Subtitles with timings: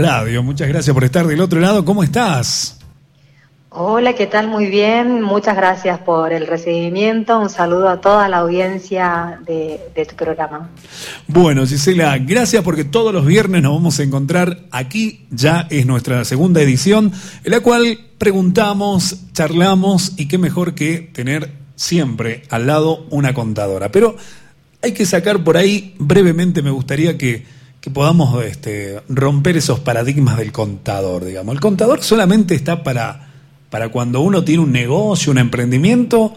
[0.00, 0.42] Radio.
[0.42, 1.84] Muchas gracias por estar del otro lado.
[1.84, 2.78] ¿Cómo estás?
[3.72, 4.48] Hola, ¿qué tal?
[4.48, 5.22] Muy bien.
[5.22, 7.38] Muchas gracias por el recibimiento.
[7.38, 9.78] Un saludo a toda la audiencia de,
[10.08, 10.70] tu programa.
[11.28, 15.26] Bueno, Gisela, gracias porque todos los viernes nos vamos a encontrar aquí.
[15.30, 17.12] Ya es nuestra segunda edición,
[17.44, 23.92] en la cual preguntamos, charlamos y qué mejor que tener siempre al lado una contadora.
[23.92, 24.16] Pero
[24.82, 27.44] hay que sacar por ahí, brevemente me gustaría que,
[27.80, 31.54] que podamos este, romper esos paradigmas del contador, digamos.
[31.54, 33.30] El contador solamente está para
[33.70, 36.34] para cuando uno tiene un negocio, un emprendimiento,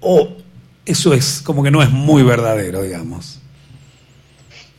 [0.00, 0.28] o
[0.84, 3.40] eso es como que no es muy verdadero, digamos?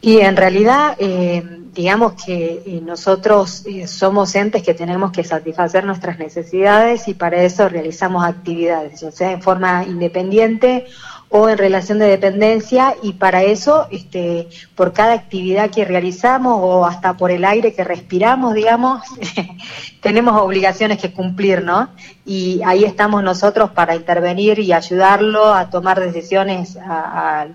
[0.01, 1.43] Y en realidad, eh,
[1.73, 7.43] digamos que eh, nosotros eh, somos entes que tenemos que satisfacer nuestras necesidades y para
[7.43, 10.85] eso realizamos actividades, ya sea en forma independiente
[11.29, 16.85] o en relación de dependencia y para eso, este, por cada actividad que realizamos o
[16.85, 19.03] hasta por el aire que respiramos, digamos,
[20.01, 21.89] tenemos obligaciones que cumplir, ¿no?
[22.25, 27.47] Y ahí estamos nosotros para intervenir y ayudarlo a tomar decisiones a,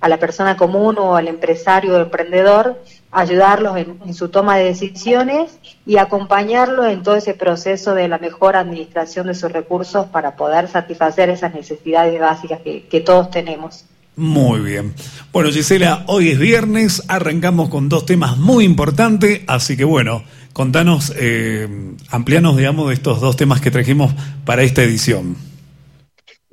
[0.00, 2.76] a la persona común o al empresario o emprendedor
[3.12, 8.56] ayudarlos en, su toma de decisiones y acompañarlos en todo ese proceso de la mejor
[8.56, 13.84] administración de sus recursos para poder satisfacer esas necesidades básicas que, todos tenemos.
[14.16, 14.94] Muy bien.
[15.32, 21.12] Bueno, Gisela, hoy es viernes, arrancamos con dos temas muy importantes, así que bueno, contanos,
[21.16, 21.68] eh,
[22.10, 24.12] amplianos, digamos, de estos dos temas que trajimos
[24.44, 25.51] para esta edición.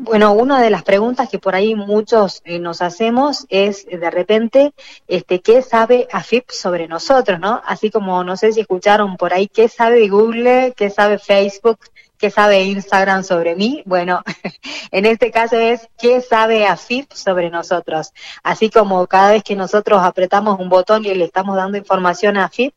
[0.01, 4.73] Bueno, una de las preguntas que por ahí muchos eh, nos hacemos es de repente,
[5.09, 7.61] este, ¿qué sabe AFIP sobre nosotros, no?
[7.65, 11.79] Así como no sé si escucharon por ahí, ¿qué sabe Google, qué sabe Facebook,
[12.17, 13.83] qué sabe Instagram sobre mí?
[13.85, 14.23] Bueno,
[14.91, 18.13] en este caso es ¿qué sabe AFIP sobre nosotros?
[18.41, 22.45] Así como cada vez que nosotros apretamos un botón y le estamos dando información a
[22.45, 22.73] AFIP,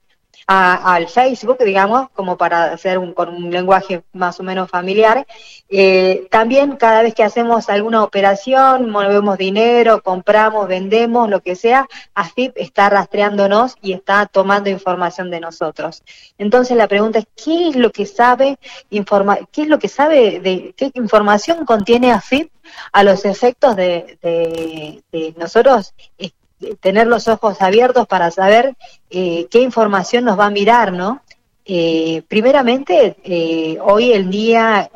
[0.47, 5.27] al Facebook, digamos, como para hacer un, con un lenguaje más o menos familiar.
[5.69, 11.87] Eh, también cada vez que hacemos alguna operación, movemos dinero, compramos, vendemos, lo que sea,
[12.15, 16.03] AFIP está rastreándonos y está tomando información de nosotros.
[16.39, 18.59] Entonces la pregunta es, ¿qué es lo que sabe,
[18.91, 22.51] informa qué es lo que sabe, de qué información contiene AFIP
[22.93, 25.03] a los efectos de,
[25.37, 25.95] nosotros
[26.81, 28.75] tener los ojos abiertos para saber
[29.11, 31.23] eh, qué información nos va a mirar, ¿no?
[31.65, 34.91] Eh, primeramente, eh, hoy el día,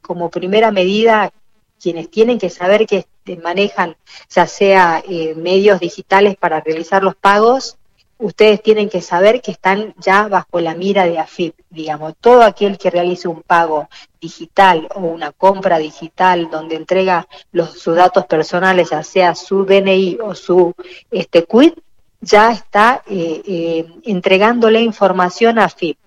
[0.00, 1.32] como primera medida,
[1.80, 3.06] quienes tienen que saber que
[3.42, 3.96] manejan
[4.28, 5.02] ya sea
[5.36, 7.78] medios digitales para realizar los pagos,
[8.18, 12.78] ustedes tienen que saber que están ya bajo la mira de AFIP, digamos, todo aquel
[12.78, 13.88] que realice un pago
[14.20, 20.18] digital o una compra digital donde entrega los, sus datos personales, ya sea su DNI
[20.22, 20.74] o su
[21.10, 21.78] este quit,
[22.20, 25.98] ya está eh, eh, entregándole información a AFIP.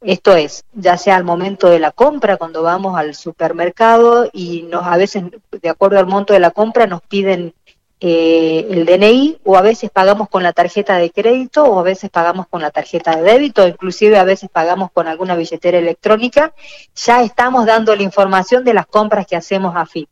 [0.00, 4.86] Esto es, ya sea al momento de la compra, cuando vamos al supermercado y nos
[4.86, 7.52] a veces, de acuerdo al monto de la compra, nos piden
[8.00, 12.10] eh, el DNI o a veces pagamos con la tarjeta de crédito o a veces
[12.10, 16.54] pagamos con la tarjeta de débito, inclusive a veces pagamos con alguna billetera electrónica,
[16.94, 20.08] ya estamos dando la información de las compras que hacemos a FIP.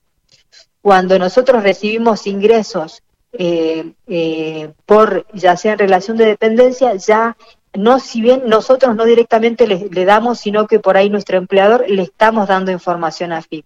[0.83, 7.37] Cuando nosotros recibimos ingresos eh, eh, por ya sea en relación de dependencia, ya
[7.75, 11.85] no si bien nosotros no directamente le, le damos, sino que por ahí nuestro empleador
[11.89, 13.65] le estamos dando información a FIP.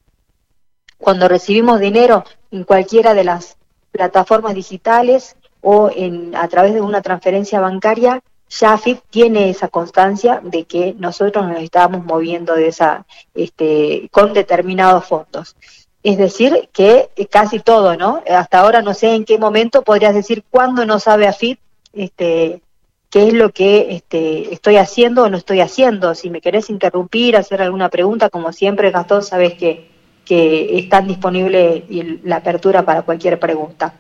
[0.99, 3.57] Cuando recibimos dinero en cualquiera de las
[3.91, 10.41] plataformas digitales o en, a través de una transferencia bancaria, ya AFIP tiene esa constancia
[10.43, 15.57] de que nosotros nos estábamos moviendo de esa, este, con determinados fondos.
[16.03, 18.23] Es decir, que casi todo, ¿no?
[18.29, 21.61] Hasta ahora no sé en qué momento podrías decir cuándo no sabe AFIP
[21.93, 22.63] este,
[23.11, 26.15] qué es lo que este, estoy haciendo o no estoy haciendo.
[26.15, 29.90] Si me querés interrumpir, hacer alguna pregunta, como siempre, Gastón, sabes que
[30.31, 31.83] que están disponibles
[32.23, 33.93] la apertura para cualquier pregunta.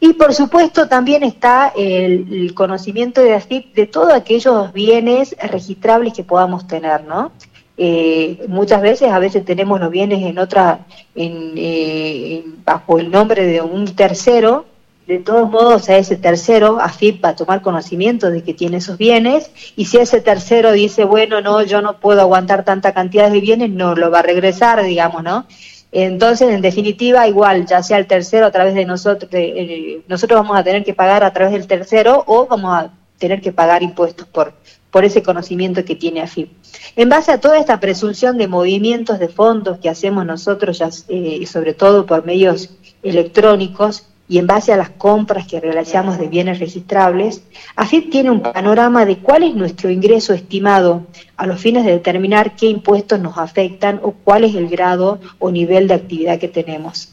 [0.00, 6.24] Y por supuesto también está el, conocimiento de AFIP de todos aquellos bienes registrables que
[6.24, 7.30] podamos tener, ¿no?
[7.76, 13.60] Eh, muchas veces, a veces tenemos los bienes en otra, eh, bajo el nombre de
[13.60, 14.64] un tercero,
[15.06, 18.98] de todos modos a ese tercero, AFIP va a tomar conocimiento de que tiene esos
[18.98, 23.40] bienes y si ese tercero dice, bueno, no, yo no puedo aguantar tanta cantidad de
[23.40, 25.46] bienes, no lo va a regresar, digamos, ¿no?
[25.92, 30.58] Entonces, en definitiva, igual, ya sea el tercero a través de nosotros, eh, nosotros vamos
[30.58, 34.26] a tener que pagar a través del tercero o vamos a tener que pagar impuestos
[34.26, 34.52] por,
[34.90, 36.50] por ese conocimiento que tiene AFIP.
[36.96, 41.46] En base a toda esta presunción de movimientos de fondos que hacemos nosotros, ya, eh,
[41.46, 42.70] sobre todo por medios
[43.02, 47.42] electrónicos, y en base a las compras que realizamos de bienes registrables,
[47.76, 51.06] AFIP tiene un panorama de cuál es nuestro ingreso estimado
[51.36, 55.50] a los fines de determinar qué impuestos nos afectan o cuál es el grado o
[55.50, 57.10] nivel de actividad que tenemos.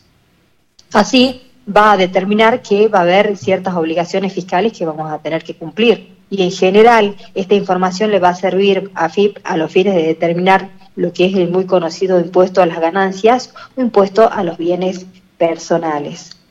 [0.92, 5.44] Así va a determinar que va a haber ciertas obligaciones fiscales que vamos a tener
[5.44, 6.16] que cumplir.
[6.30, 10.04] Y en general, esta información le va a servir a AFIP a los fines de
[10.04, 14.57] determinar lo que es el muy conocido impuesto a las ganancias o impuesto a los
[14.57, 15.06] bienes
[15.38, 16.43] personales.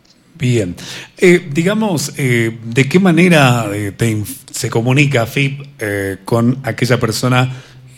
[0.43, 0.75] Bien,
[1.19, 5.63] eh, digamos, eh, ¿de qué manera eh, se comunica FIP
[6.25, 7.49] con aquella persona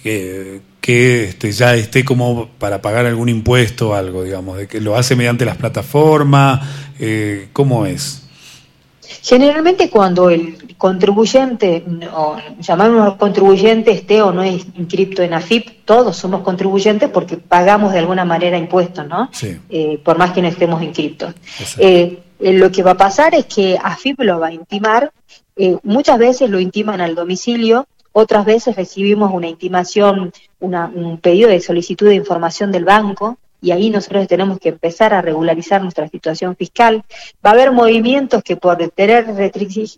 [0.02, 0.61] que
[1.25, 5.17] este, ya esté como para pagar algún impuesto o algo, digamos, de que lo hace
[5.17, 6.61] mediante las plataformas?
[7.55, 8.25] ¿Cómo es?
[9.23, 11.82] Generalmente cuando el contribuyente,
[12.12, 17.94] o llamamos contribuyente, esté o no es inscripto en AFIP, todos somos contribuyentes porque pagamos
[17.94, 19.31] de alguna manera impuestos, ¿no?
[19.32, 19.58] Sí.
[20.05, 21.32] por más que no estemos inscriptos.
[21.79, 22.19] Eh,
[22.52, 25.12] lo que va a pasar es que AFIP lo va a intimar,
[25.56, 31.61] eh, muchas veces lo intiman al domicilio, otras veces recibimos una intimación, un pedido de
[31.61, 36.55] solicitud de información del banco, y ahí nosotros tenemos que empezar a regularizar nuestra situación
[36.55, 37.02] fiscal.
[37.44, 39.26] Va a haber movimientos que por tener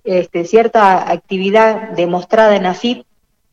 [0.05, 3.05] este, cierta actividad demostrada en AFIP,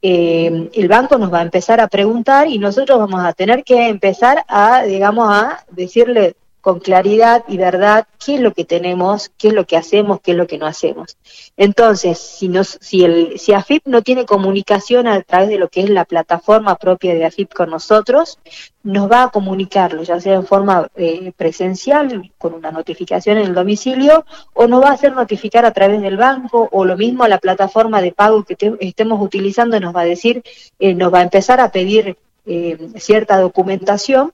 [0.03, 3.87] eh, el banco nos va a empezar a preguntar y nosotros vamos a tener que
[3.87, 9.49] empezar a, digamos, a decirle, con claridad y verdad qué es lo que tenemos, qué
[9.49, 11.17] es lo que hacemos, qué es lo que no hacemos.
[11.57, 15.81] Entonces, si, nos, si, el, si AFIP no tiene comunicación a través de lo que
[15.81, 18.39] es la plataforma propia de AFIP con nosotros,
[18.81, 23.53] nos va a comunicarlo, ya sea en forma eh, presencial, con una notificación en el
[23.53, 27.27] domicilio, o nos va a hacer notificar a través del banco, o lo mismo a
[27.27, 30.41] la plataforma de pago que estemos utilizando nos va a decir,
[30.79, 34.31] eh, nos va a empezar a pedir eh, cierta documentación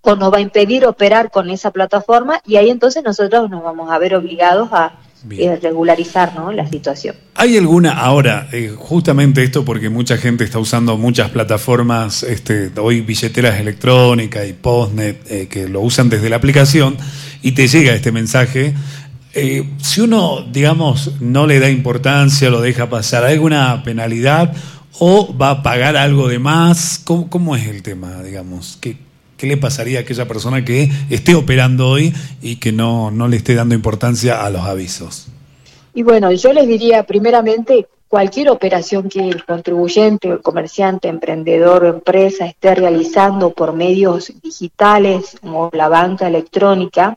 [0.00, 3.90] o nos va a impedir operar con esa plataforma y ahí entonces nosotros nos vamos
[3.90, 4.98] a ver obligados a
[5.30, 6.52] eh, regularizar ¿no?
[6.52, 7.16] la situación.
[7.34, 13.00] ¿Hay alguna, ahora, eh, justamente esto porque mucha gente está usando muchas plataformas, este, hoy
[13.00, 16.96] billeteras electrónicas y Postnet, eh, que lo usan desde la aplicación
[17.42, 18.74] y te llega este mensaje?
[19.80, 24.52] si uno, digamos, no le da importancia, lo deja pasar, ¿hay alguna penalidad
[24.98, 27.00] o va a pagar algo de más?
[27.04, 28.78] ¿Cómo, cómo es el tema, digamos?
[28.80, 28.96] ¿Qué,
[29.38, 32.12] ¿Qué le pasaría a aquella persona que esté operando hoy
[32.42, 35.28] y que no, no le esté dando importancia a los avisos?
[35.94, 41.88] Y bueno, yo les diría primeramente, cualquier operación que el contribuyente, el comerciante, emprendedor o
[41.88, 47.16] empresa esté realizando por medios digitales como la banca electrónica,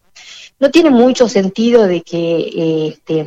[0.60, 3.26] no tiene mucho sentido de que este,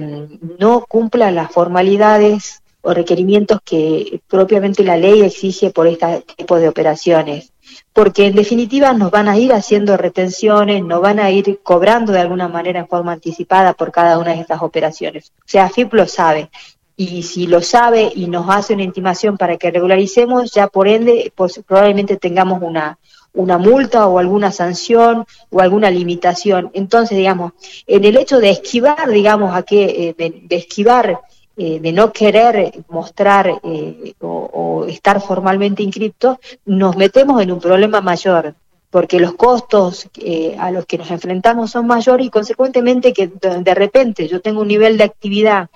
[0.61, 6.69] no cumpla las formalidades o requerimientos que propiamente la ley exige por este tipo de
[6.69, 7.54] operaciones
[7.95, 12.21] porque en definitiva nos van a ir haciendo retenciones, nos van a ir cobrando de
[12.21, 15.33] alguna manera en forma anticipada por cada una de estas operaciones.
[15.39, 16.51] O sea, FIP lo sabe.
[16.97, 21.33] Y si lo sabe y nos hace una intimación para que regularicemos, ya por ende
[21.37, 22.99] pues, probablemente tengamos una,
[23.33, 26.71] una multa o alguna sanción o alguna limitación.
[26.75, 27.53] Entonces, digamos,
[27.87, 31.21] en el hecho de esquivar, digamos, a que, eh, de esquivar
[31.57, 38.01] eh, de no querer mostrar eh, o, estar formalmente inscriptos, nos metemos en un problema
[38.01, 38.57] mayor,
[38.91, 43.75] porque los costos eh, a los que nos enfrentamos son mayores y consecuentemente que de
[43.75, 45.69] repente yo tengo un nivel de actividad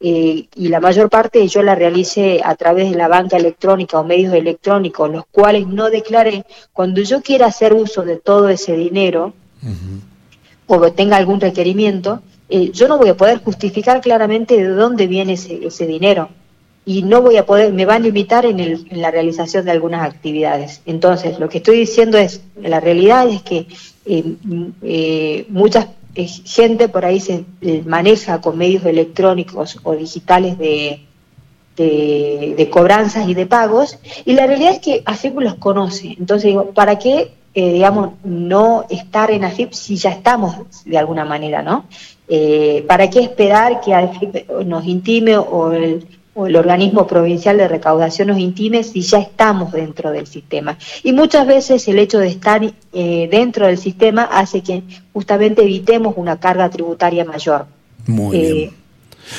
[0.00, 4.34] y la mayor parte yo la realice a través de la banca electrónica o medios
[4.34, 9.32] electrónicos, los cuales no declaré, cuando yo quiera hacer uso de todo ese dinero
[10.66, 12.20] o tenga algún requerimiento,
[12.56, 16.28] eh, yo no voy a poder justificar claramente de dónde viene ese, dinero
[16.86, 19.72] y no voy a poder, me van a limitar en, el, en, la realización de
[19.72, 20.80] algunas actividades.
[20.86, 23.66] Entonces, lo que estoy diciendo es, la realidad es que
[24.06, 24.36] eh,
[24.82, 27.44] eh, mucha gente por ahí se
[27.86, 31.00] maneja con medios electrónicos o digitales de,
[31.76, 36.14] de, cobranzas y de pagos, y la realidad es que AFIP los conoce.
[36.20, 41.60] Entonces, digo, ¿para qué, digamos, no estar en AFIP si ya estamos de alguna manera,
[41.62, 41.86] ¿no?
[42.26, 48.82] Eh, ¿Para qué esperar que nos intime o el, organismo provincial de recaudación nos intime
[48.82, 50.78] si ya estamos dentro del sistema?
[51.02, 52.62] Y muchas veces el hecho de estar
[52.92, 57.66] eh, dentro del sistema hace que justamente evitemos una carga tributaria mayor.
[58.06, 58.56] Muy bien.
[58.56, 58.72] Eh,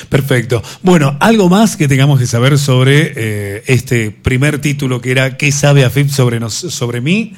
[0.08, 0.62] Perfecto.
[0.82, 5.84] Bueno, algo más que tengamos que saber sobre este primer título que era ¿Qué sabe
[5.84, 7.34] AFIP sobre, nos, sobre mí?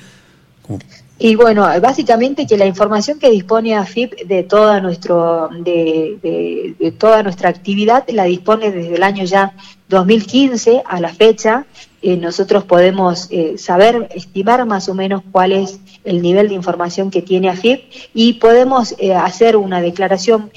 [1.21, 7.25] Y bueno, básicamente que la información que dispone AFIP de toda nuestro de, de, toda
[7.25, 9.53] nuestra actividad la dispone desde el año ya
[9.89, 11.67] 2015 a la fecha.
[12.03, 17.11] Eh, nosotros podemos eh, saber, estimar más o menos cuál es el nivel de información
[17.11, 17.85] que tiene AFIP
[18.15, 20.51] y podemos eh, hacer una declaración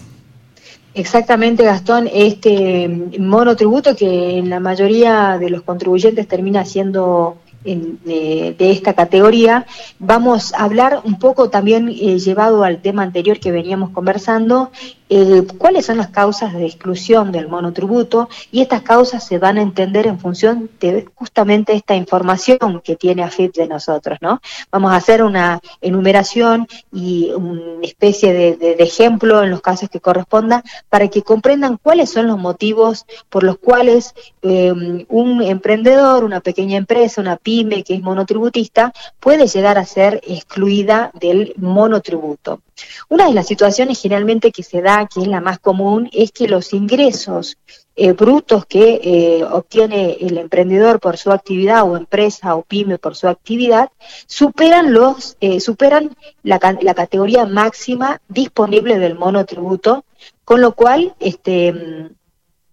[0.92, 8.94] Exactamente, Gastón, este monotributo que en la mayoría de los contribuyentes termina siendo de, esta
[8.94, 9.66] categoría.
[9.98, 14.70] Vamos a hablar un poco también eh, llevado al tema anterior que veníamos conversando,
[15.12, 19.62] eh, cuáles son las causas de exclusión del monotributo y estas causas se van a
[19.62, 24.40] entender en función de justamente esta información que tiene AFIP de nosotros, ¿no?
[24.70, 30.62] Vamos a hacer una enumeración y una especie de, ejemplo en los casos que corresponda
[30.88, 34.72] para que comprendan cuáles son los motivos por los cuales eh,
[35.08, 41.10] un emprendedor, una pequeña empresa, una pyme que es monotributista puede llegar a ser excluida
[41.18, 42.60] del monotributo.
[43.08, 46.48] Una de las situaciones generalmente que se da, que es la más común, es que
[46.48, 47.58] los ingresos
[47.96, 53.14] eh, brutos que eh, obtiene el emprendedor por su actividad o empresa o pyme por
[53.14, 53.90] su actividad
[54.26, 60.04] superan los eh, superan la, la, categoría máxima disponible del monotributo,
[60.44, 62.10] con lo cual este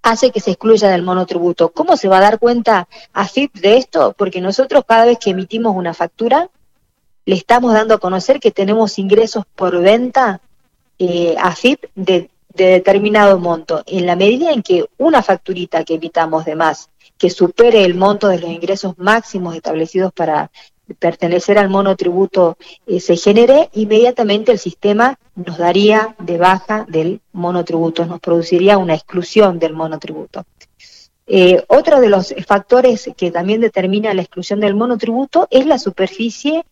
[0.09, 1.69] hace que se excluya del monotributo.
[1.69, 4.13] ¿Cómo se va a dar cuenta AFIP de esto?
[4.17, 6.49] Porque nosotros cada vez que emitimos una factura
[7.25, 10.39] le estamos dando a conocer que tenemos ingresos por venta
[10.97, 13.83] eh, a FIP de, determinado monto.
[13.85, 18.29] En la medida en que una facturita que evitamos de más, que supere el monto
[18.29, 20.51] de los ingresos máximos establecidos para
[21.00, 28.06] pertenecer al monotributo eh, se genere, inmediatamente el sistema nos daría de baja del monotributo,
[28.06, 30.46] nos produciría una exclusión del monotributo.
[31.27, 36.63] Eh, otro de los factores que también determina la exclusión del monotributo es la superficie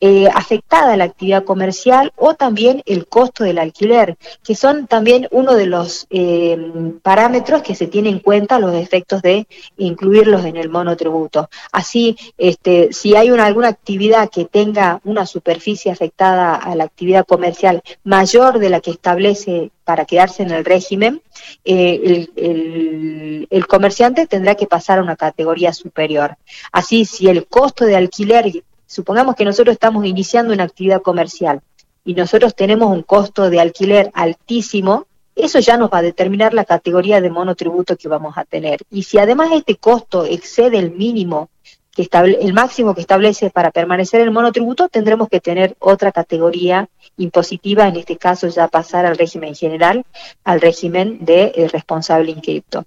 [0.00, 5.26] eh, afectada a la actividad comercial o también el costo del alquiler, que son también
[5.32, 6.56] uno de los eh,
[7.02, 11.48] parámetros que se tienen en cuenta los efectos de incluirlos en el monotributo.
[11.72, 17.26] Así, este, si hay una, alguna actividad que tenga una superficie afectada a la actividad
[17.26, 21.22] comercial mayor de la que establece para quedarse en el régimen,
[21.64, 26.36] eh, el, comerciante tendrá que pasar a una categoría superior.
[26.72, 31.60] Así, si el costo de alquiler, supongamos que nosotros estamos iniciando una actividad comercial
[32.04, 36.64] y nosotros tenemos un costo de alquiler altísimo, eso ya nos va a determinar la
[36.64, 38.80] categoría de monotributo que vamos a tener.
[38.90, 41.50] Y si además este costo excede el mínimo
[41.94, 46.88] que estable, el máximo que establece para permanecer el monotributo, tendremos que tener otra categoría
[47.16, 50.04] impositiva, en este caso ya pasar al régimen general,
[50.44, 52.84] al régimen de eh, responsable inscripto.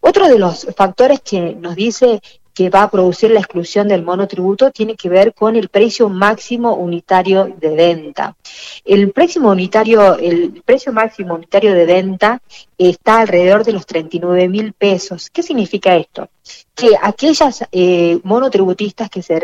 [0.00, 2.20] Otro de los factores que nos dice
[2.58, 6.74] que va a producir la exclusión del monotributo tiene que ver con el precio máximo
[6.74, 8.36] unitario de venta.
[8.84, 12.42] El precio unitario, el precio máximo unitario de venta
[12.76, 15.30] está alrededor de los 39 mil pesos.
[15.30, 16.30] ¿Qué significa esto?
[16.74, 19.38] Que aquellas eh, monotributistas que se,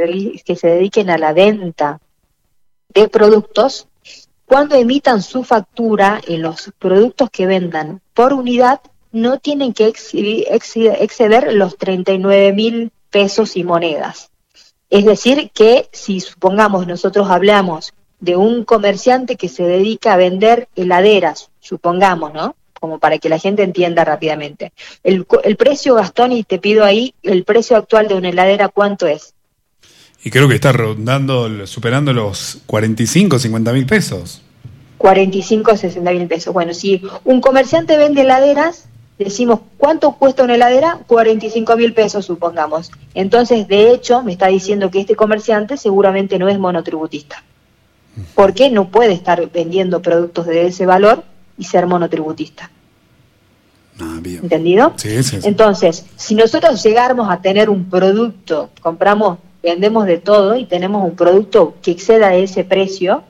[0.45, 2.01] que se dediquen a la venta
[2.89, 3.87] de productos,
[4.45, 8.81] cuando emitan su factura en los productos que vendan por unidad,
[9.13, 13.04] no tienen que exceder los 39 mil pesos
[13.55, 14.31] y monedas.
[14.91, 20.69] Es decir, que si supongamos nosotros hablamos de un comerciante que se dedica a vender
[20.77, 22.57] heladeras, supongamos, ¿no?
[22.81, 24.73] Como para que la gente entienda rápidamente.
[25.03, 29.35] El, precio, Gastón, y te pido ahí, el precio actual de una heladera, ¿cuánto es?
[30.23, 34.43] Y creo que está rondando, superando los 45, 50 mil pesos.
[34.99, 36.53] 45, 60 mil pesos.
[36.53, 38.87] Bueno, si un comerciante vende heladeras,
[39.19, 41.01] decimos, ¿cuánto cuesta una heladera?
[41.07, 42.91] 45 mil pesos, supongamos.
[43.15, 47.43] Entonces, de hecho, me está diciendo que este comerciante seguramente no es monotributista.
[48.35, 51.25] Porque no puede estar vendiendo productos de ese valor
[51.59, 52.71] y ser monotributista.
[54.01, 54.93] Ah, ¿Entendido?
[54.97, 60.67] Sí, sí, Entonces, si nosotros llegáramos a tener un producto, compramos, vendemos de todo y
[60.67, 63.23] tenemos un producto que exceda ese precio,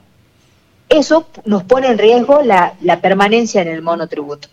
[0.88, 4.48] eso nos pone en riesgo la, la permanencia en el monotributo.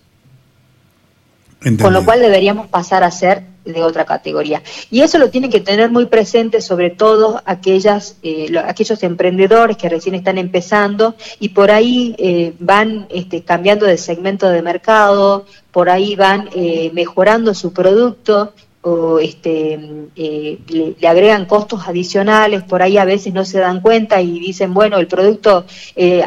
[1.61, 4.63] Con lo cual deberíamos pasar a ser de otra categoría.
[4.89, 9.87] Y eso lo tienen que tener muy presente, sobre todo aquellas, eh, aquellos emprendedores que
[9.87, 15.91] recién están empezando y por ahí eh, van este, cambiando de segmento de mercado, por
[15.91, 19.79] ahí van eh, mejorando su producto o este,
[20.15, 24.73] le, le, agregan costos adicionales, por ahí a veces no se dan cuenta y dicen,
[24.73, 25.65] bueno, el producto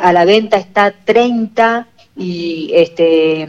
[0.01, 3.43] a la venta está 30 y este,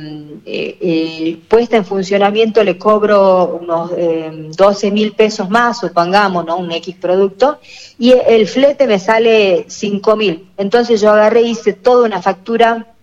[0.46, 6.58] eh, puesta en funcionamiento le cobro unos eh, 12 mil pesos más, supongamos, ¿no?
[6.58, 7.60] un X producto,
[8.00, 10.50] y el flete me sale 5 mil.
[10.58, 12.95] Entonces yo agarré hice toda una factura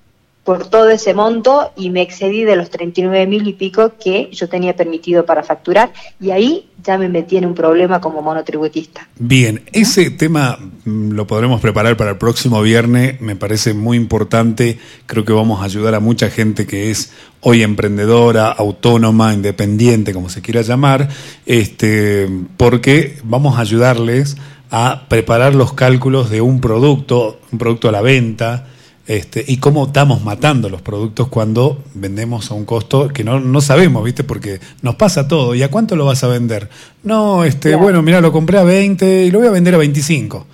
[0.45, 4.49] por todo ese monto y me excedí de los 39 mil y pico que yo
[4.49, 5.93] tenía permitido para facturar.
[6.21, 9.09] Y ahí ya me metí en un problema como monotributista.
[9.19, 14.79] Bien, ese tema mm, lo podremos preparar para el próximo viernes, me parece muy importante,
[15.07, 20.29] creo que vamos a ayudar a mucha gente que es hoy emprendedora, autónoma, independiente, como
[20.29, 21.09] se quiera llamar,
[21.47, 24.37] este, porque vamos a ayudarles
[24.71, 28.67] a preparar los cálculos de un producto, un producto a la venta,
[29.13, 33.61] este, y cómo estamos matando los productos cuando vendemos a un costo que no, no
[33.61, 34.25] sabemos, ¿viste?
[34.25, 35.55] Porque nos pasa todo.
[35.55, 36.71] ¿Y a cuánto lo vas a vender?
[37.03, 40.47] No, este, bueno, mira, lo compré a 20 y lo voy a vender a 25.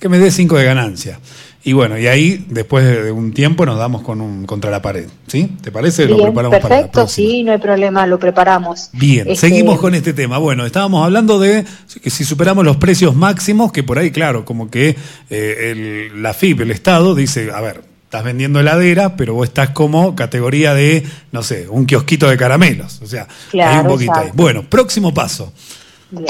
[0.00, 1.20] Que me dé 5 de ganancia.
[1.62, 5.08] Y bueno, y ahí después de un tiempo nos damos con un, contra la pared.
[5.26, 5.54] ¿Sí?
[5.60, 6.06] ¿Te parece?
[6.06, 8.88] lo preparamos perfecto, sí, no hay problema, lo preparamos.
[8.94, 10.38] Bien, este, seguimos con este tema.
[10.38, 11.66] Bueno, estábamos hablando de
[12.02, 14.96] que si superamos los precios máximos, que por ahí, claro, como que
[15.28, 19.70] eh, el, la FIP, el Estado, dice, a ver, estás vendiendo heladera, pero vos estás
[19.70, 23.02] como categoría de, no sé, un kiosquito de caramelos.
[23.02, 24.30] O sea, hay un poquito ahí.
[24.32, 25.52] Bueno, próximo paso.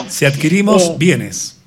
[0.09, 1.59] Si adquirimos eh, bienes.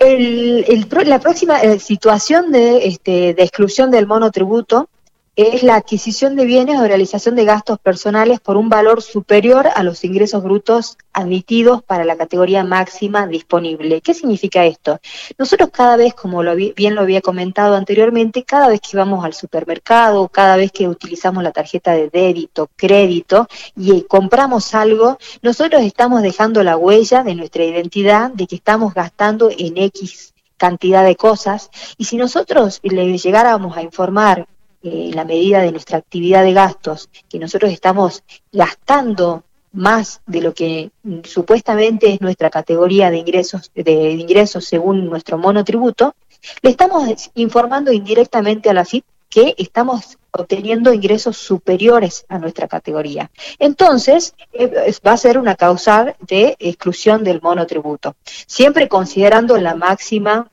[0.00, 4.88] la próxima eh, situación de, este, de exclusión del monotributo
[5.34, 9.82] es la adquisición de bienes o realización de gastos personales por un valor superior a
[9.82, 14.02] los ingresos brutos admitidos para la categoría máxima disponible.
[14.02, 15.00] ¿Qué significa esto?
[15.38, 19.32] Nosotros cada vez, como lo, bien lo había comentado anteriormente, cada vez que vamos al
[19.32, 26.20] supermercado, cada vez que utilizamos la tarjeta de débito, crédito y compramos algo, nosotros estamos
[26.20, 31.70] dejando la huella de nuestra identidad de que estamos gastando en X cantidad de cosas
[31.96, 34.46] y si nosotros le llegáramos a informar
[34.82, 40.42] en eh, la medida de nuestra actividad de gastos, que nosotros estamos gastando más de
[40.42, 40.90] lo que
[41.24, 46.14] supuestamente es nuestra categoría de ingresos, de, ingresos según nuestro monotributo,
[46.60, 53.30] le estamos informando indirectamente a la FIP que estamos obteniendo ingresos superiores a nuestra categoría.
[53.58, 58.14] Entonces, eh, va a ser una causa de exclusión del monotributo,
[58.46, 60.50] siempre considerando la máxima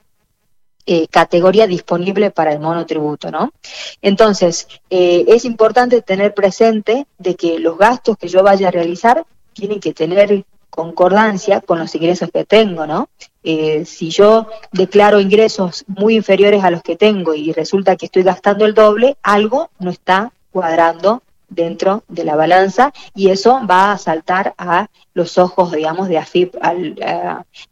[0.85, 3.53] eh, categoría disponible para el monotributo, ¿no?
[4.01, 9.25] Entonces, eh, es importante tener presente de que los gastos que yo vaya a realizar
[9.53, 13.09] tienen que tener concordancia con los ingresos que tengo, ¿no?
[13.43, 18.23] Eh, si yo declaro ingresos muy inferiores a los que tengo y resulta que estoy
[18.23, 23.97] gastando el doble, algo no está cuadrando dentro de la balanza y eso va a
[23.97, 26.95] saltar a los ojos, digamos, de AFIP al,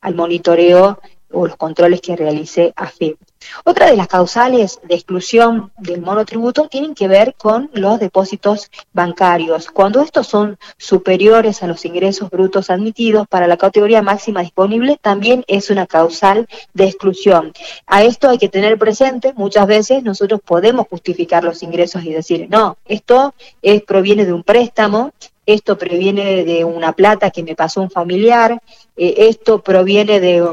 [0.01, 0.99] al monitoreo
[1.31, 3.17] o los controles que realice AFIP.
[3.63, 9.69] Otra de las causales de exclusión del monotributo tienen que ver con los depósitos bancarios.
[9.69, 15.43] Cuando estos son superiores a los ingresos brutos admitidos para la categoría máxima disponible, también
[15.47, 17.53] es una causal de exclusión.
[17.85, 22.47] A esto hay que tener presente, muchas veces nosotros podemos justificar los ingresos y decir,
[22.49, 25.11] no, esto es, proviene de un préstamo,
[25.47, 28.61] esto proviene de una plata que me pasó un familiar,
[28.97, 30.45] eh, esto proviene de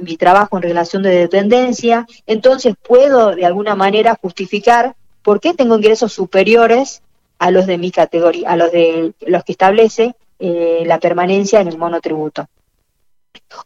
[0.00, 5.76] mi trabajo en relación de dependencia, entonces puedo de alguna manera justificar por qué tengo
[5.76, 7.02] ingresos superiores
[7.38, 11.68] a los de mi categoría, a los de los que establece eh, la permanencia en
[11.68, 12.46] el monotributo.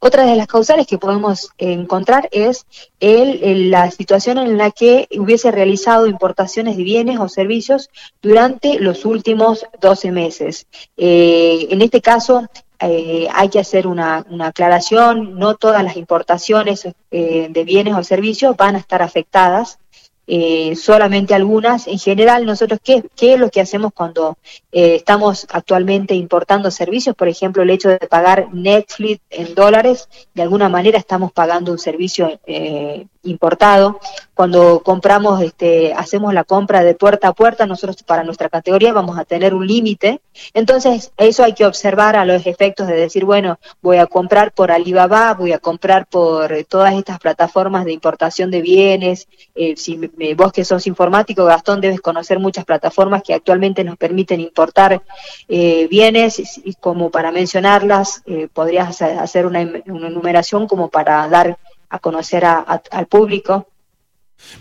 [0.01, 2.67] Otra de las causales que podemos encontrar es
[3.01, 7.91] la situación en la que hubiese realizado importaciones de bienes o servicios
[8.23, 10.67] durante los últimos 12 meses.
[10.97, 12.47] Eh, en este caso,
[12.81, 18.03] eh, hay que hacer una, una, aclaración, no todas las importaciones eh, de bienes o
[18.03, 19.79] servicios van a estar afectadas
[20.27, 21.87] eh, solamente algunas.
[21.87, 24.39] En general, nosotros, ¿qué, qué es lo que hacemos cuando
[24.73, 27.17] eh, estamos actualmente importando servicios?
[27.17, 31.79] Por ejemplo, el hecho de pagar Netflix en dólares, de alguna manera estamos pagando un
[31.79, 34.01] servicio eh, importado.
[34.35, 39.19] Cuando compramos, este, hacemos la compra de puerta a puerta, nosotros para nuestra categoría vamos
[39.19, 40.21] a tener un límite.
[40.55, 44.73] Entonces, eso hay que observar a los efectos de decir, bueno, voy a comprar por
[44.73, 49.29] Alibaba, voy a comprar por todas estas plataformas de importación de bienes.
[49.55, 49.97] Eh, si
[50.35, 55.03] vos que sos informático, Gastón, debes conocer muchas plataformas que actualmente nos permiten importar
[55.49, 61.59] eh, bienes, y como para mencionarlas, eh, podrías hacer una, una enumeración como para dar
[61.91, 63.67] a conocer al público.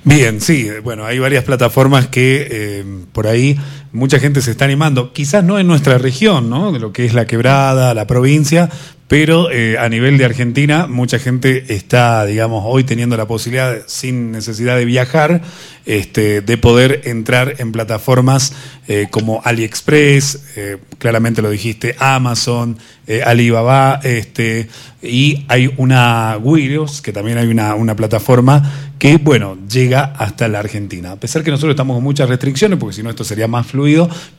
[0.04, 3.58] Bien, sí, bueno, hay varias plataformas que eh, por ahí
[3.92, 6.72] mucha gente se está animando, quizás no en nuestra región, ¿no?
[6.72, 8.70] De lo que es la quebrada, la provincia,
[9.10, 14.32] pero eh, a nivel de Argentina mucha gente está, digamos, hoy teniendo la posibilidad, sin
[14.32, 15.42] necesidad de viajar,
[15.88, 18.54] este, de poder entrar en plataformas
[18.88, 22.78] eh, como AliExpress, eh, claramente lo dijiste, Amazon,
[23.26, 24.70] Alibaba, este,
[25.02, 30.60] y hay una Wiros, que también hay una, una plataforma que, bueno, llega hasta la
[30.60, 31.14] Argentina.
[31.14, 33.79] A pesar que nosotros estamos con muchas restricciones, porque si no esto sería más fluido,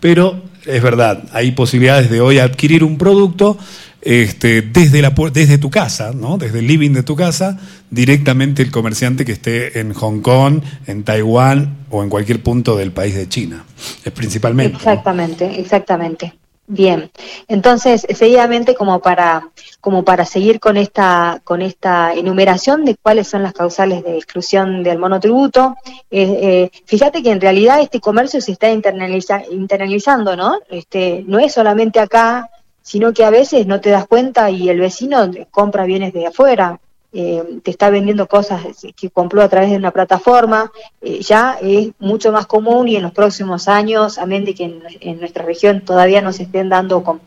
[0.00, 3.56] pero es verdad, hay posibilidades de hoy adquirir un producto
[4.02, 6.38] este, desde, la, desde tu casa, ¿no?
[6.38, 7.58] desde el living de tu casa,
[7.90, 12.92] directamente el comerciante que esté en Hong Kong, en Taiwán o en cualquier punto del
[12.92, 13.64] país de China,
[14.04, 14.76] es principalmente.
[14.76, 16.39] Exactamente, exactamente.
[16.72, 17.10] Bien,
[17.48, 23.42] entonces, seguidamente como para, como para seguir con esta, con esta enumeración de cuáles son
[23.42, 25.74] las causales de exclusión del monotributo,
[26.12, 30.60] eh, eh, fíjate que en realidad este comercio se está internalizando, ¿no?
[30.70, 32.48] Este, no es solamente acá,
[32.82, 36.78] sino que a veces no te das cuenta y el vecino compra bienes de afuera,
[37.12, 38.62] eh, te está vendiendo cosas
[38.94, 40.70] que compró a través de una plataforma,
[41.02, 44.64] eh, ya es mucho más común y en los próximos años, a menos de que
[45.00, 47.20] en, nuestra región todavía nos estén dando con,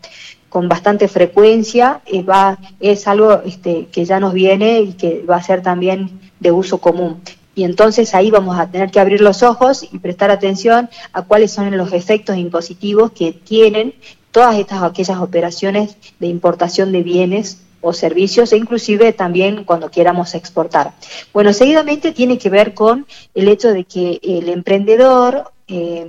[0.48, 5.36] con bastante frecuencia, eh, va, es algo este, que ya nos viene y que va
[5.36, 7.22] a ser también de uso común.
[7.56, 11.52] Y entonces ahí vamos a tener que abrir los ojos y prestar atención a cuáles
[11.52, 13.94] son los efectos impositivos que tienen
[14.32, 20.34] todas estas aquellas operaciones de importación de bienes o servicios e inclusive también cuando quieramos
[20.34, 20.94] exportar.
[21.34, 26.08] Bueno, seguidamente tiene que ver con el hecho de que el emprendedor, eh,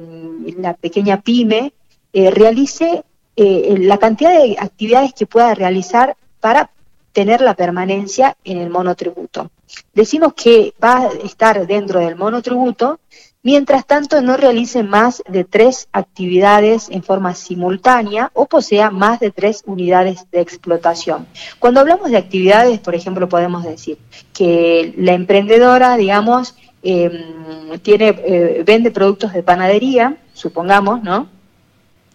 [0.59, 1.73] la pequeña pyme,
[2.13, 3.03] eh, realice
[3.37, 6.71] eh, la cantidad de actividades que pueda realizar para
[7.13, 9.51] tener la permanencia en el monotributo.
[9.93, 13.01] Decimos que va a estar dentro del monotributo
[13.45, 19.31] Mientras tanto, no realice más de tres actividades en forma simultánea o posea más de
[19.31, 21.27] tres unidades de explotación.
[21.59, 23.99] Cuando hablamos de actividades, por ejemplo, podemos decir
[24.33, 31.29] que la emprendedora, digamos, em, tiene, eh, vende productos de panadería, supongamos, ¿no?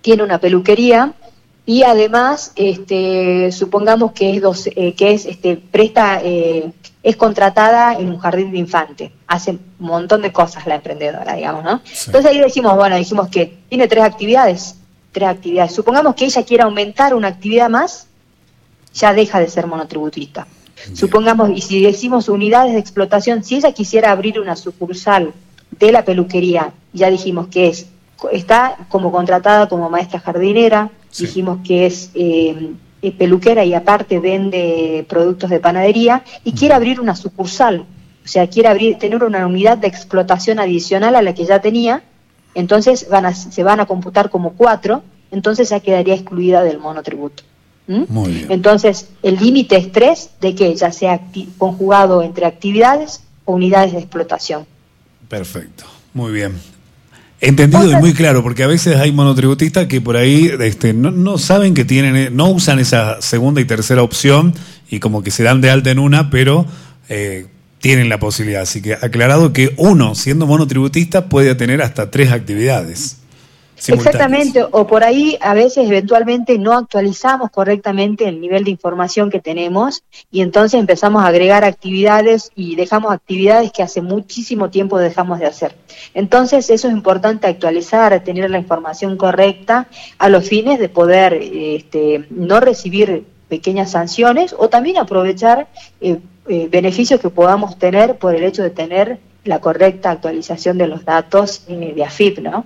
[0.02, 1.14] Tiene una peluquería
[1.64, 7.94] y además, este, supongamos que es, dos, eh, que es este, presta eh, es contratada
[7.94, 9.12] en un jardín de infante.
[9.28, 11.82] Hace un montón de cosas la emprendedora, digamos, ¿no?
[12.06, 14.76] Entonces ahí decimos, bueno, dijimos que tiene tres actividades,
[15.12, 15.74] tres actividades.
[15.74, 18.08] Supongamos que ella quiera aumentar una actividad más,
[18.94, 20.48] ya deja de ser monotributista.
[20.94, 25.34] Supongamos, y si decimos unidades de explotación, si ella quisiera abrir una sucursal
[25.72, 27.88] de la peluquería, ya dijimos que es,
[28.32, 32.12] está como contratada como maestra jardinera, dijimos que es...
[32.14, 37.86] Eh, eh, peluquera y aparte vende productos de panadería y quiere abrir una sucursal,
[38.24, 42.04] o sea, quiere abrir, tener una unidad de explotación adicional a la que ya tenía,
[42.56, 47.44] entonces van a, se van a computar como cuatro, entonces ya quedaría excluida del monotributo.
[47.88, 51.22] Entonces, el límite es tres de que ya sea
[51.58, 54.68] conjugado entre actividades o unidades de explotación.
[55.28, 56.54] Perfecto, muy bien.
[57.42, 61.38] Entendido y muy claro, porque a veces hay monotributistas que por ahí este, no, no,
[61.38, 64.54] saben que tienen, no usan esa segunda y tercera opción
[64.90, 66.66] y como que se dan de alta en una, pero
[67.08, 67.48] eh,
[67.80, 68.64] tienen la posibilidad.
[68.64, 73.19] Así que aclarado que uno, siendo monotributista, puede tener hasta tres actividades.
[73.88, 79.40] Exactamente, o por ahí a veces eventualmente no actualizamos correctamente el nivel de información que
[79.40, 85.40] tenemos y entonces empezamos a agregar actividades y dejamos actividades que hace muchísimo tiempo dejamos
[85.40, 85.76] de hacer.
[86.14, 89.88] Entonces eso es importante actualizar, tener la información correcta
[90.18, 95.68] a los fines de poder este, no recibir pequeñas sanciones o también aprovechar
[96.02, 100.88] eh, eh, beneficios que podamos tener por el hecho de tener la correcta actualización de
[100.88, 102.66] los datos eh, de AFIP, ¿no?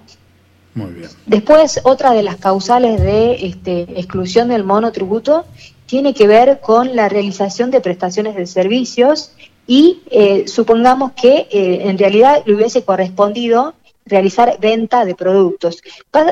[0.75, 1.09] Muy bien.
[1.25, 5.45] Después, otra de las causales de este, exclusión del monotributo
[5.85, 9.31] tiene que ver con la realización de prestaciones de servicios
[9.67, 15.81] y eh, supongamos que eh, en realidad le hubiese correspondido realizar venta de productos.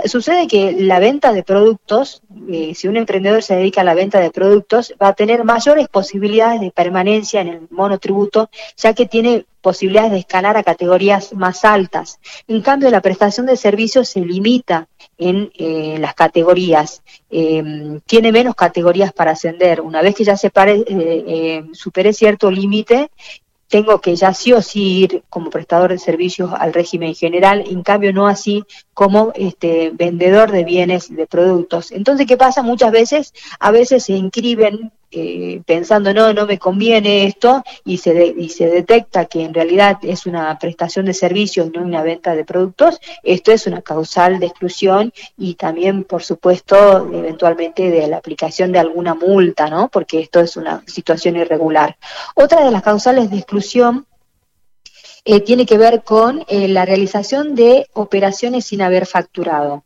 [0.06, 4.20] sucede que la venta de productos, eh, si un emprendedor se dedica a la venta
[4.20, 9.46] de productos, va a tener mayores posibilidades de permanencia en el monotributo, ya que tiene
[9.62, 12.20] posibilidades de escalar a categorías más altas.
[12.48, 18.56] En cambio, la prestación de servicios se limita en eh, las categorías, em, tiene menos
[18.56, 19.82] categorías para ascender.
[19.82, 23.12] Una vez que ya se pare, eh, supere cierto límite,
[23.72, 27.84] tengo que ya sí o sí ir como prestador de servicios al régimen general, en
[27.84, 31.92] cambio no así como este vendedor de bienes de productos.
[31.94, 32.64] Entonces, ¿qué pasa?
[32.64, 38.34] Muchas veces, a veces se inscriben eh, pensando, no, no me conviene esto, y se,
[38.38, 42.46] y se detecta que en realidad es una prestación de servicios, no una venta de
[42.46, 48.72] productos, esto es una causal de exclusión y también, por supuesto, eventualmente de la aplicación
[48.72, 49.90] de alguna multa, ¿no?
[49.90, 51.98] Porque esto es una situación irregular.
[52.36, 54.06] Otra de las causales de exclusión
[55.24, 59.84] eh, tiene que ver con eh, la realización de operaciones sin haber facturado.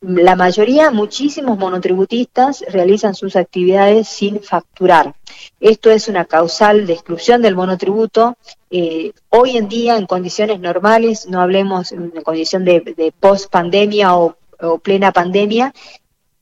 [0.00, 5.14] La mayoría, muchísimos monotributistas realizan sus actividades sin facturar.
[5.60, 8.36] Esto es una causal de exclusión del monotributo.
[8.70, 14.36] Eh, hoy en día, en condiciones normales, no hablemos en condición de, post pandemia o,
[14.82, 15.72] plena pandemia,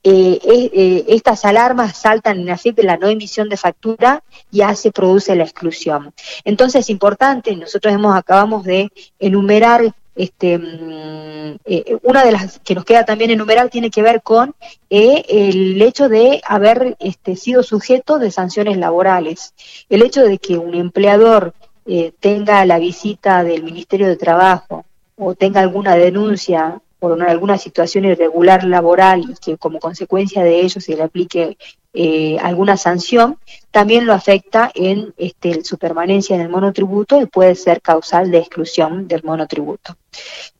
[0.08, 5.34] eh, eh, estas alarmas saltan en AFIP la no emisión de factura ya se produce
[5.34, 6.14] la exclusión.
[6.44, 12.74] Entonces es importante, nosotros hemos acabamos de enumerar este, mm, eh, una de las que
[12.74, 14.54] nos queda también enumerar tiene que ver con
[14.90, 19.54] eh, el hecho de haber este, sido sujeto de sanciones laborales.
[19.88, 24.84] El hecho de que un empleador eh, tenga la visita del Ministerio de Trabajo
[25.16, 30.80] o tenga alguna denuncia por alguna situación irregular laboral y que como consecuencia de ello
[30.80, 31.56] se le aplique
[31.92, 33.38] eh, alguna sanción,
[33.70, 38.38] también lo afecta en este, su permanencia en el monotributo y puede ser causal de
[38.38, 39.96] exclusión del monotributo.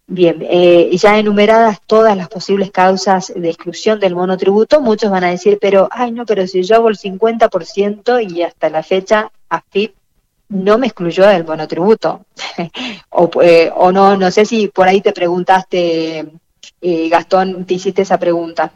[0.07, 5.31] Bien, eh, ya enumeradas todas las posibles causas de exclusión del monotributo, muchos van a
[5.31, 9.94] decir, pero, ay, no, pero si yo hago el 50% y hasta la fecha AFIP
[10.48, 12.26] no me excluyó del monotributo.
[13.11, 16.26] o, eh, o no, no sé si por ahí te preguntaste,
[16.82, 18.72] Gastón, te hiciste esa pregunta.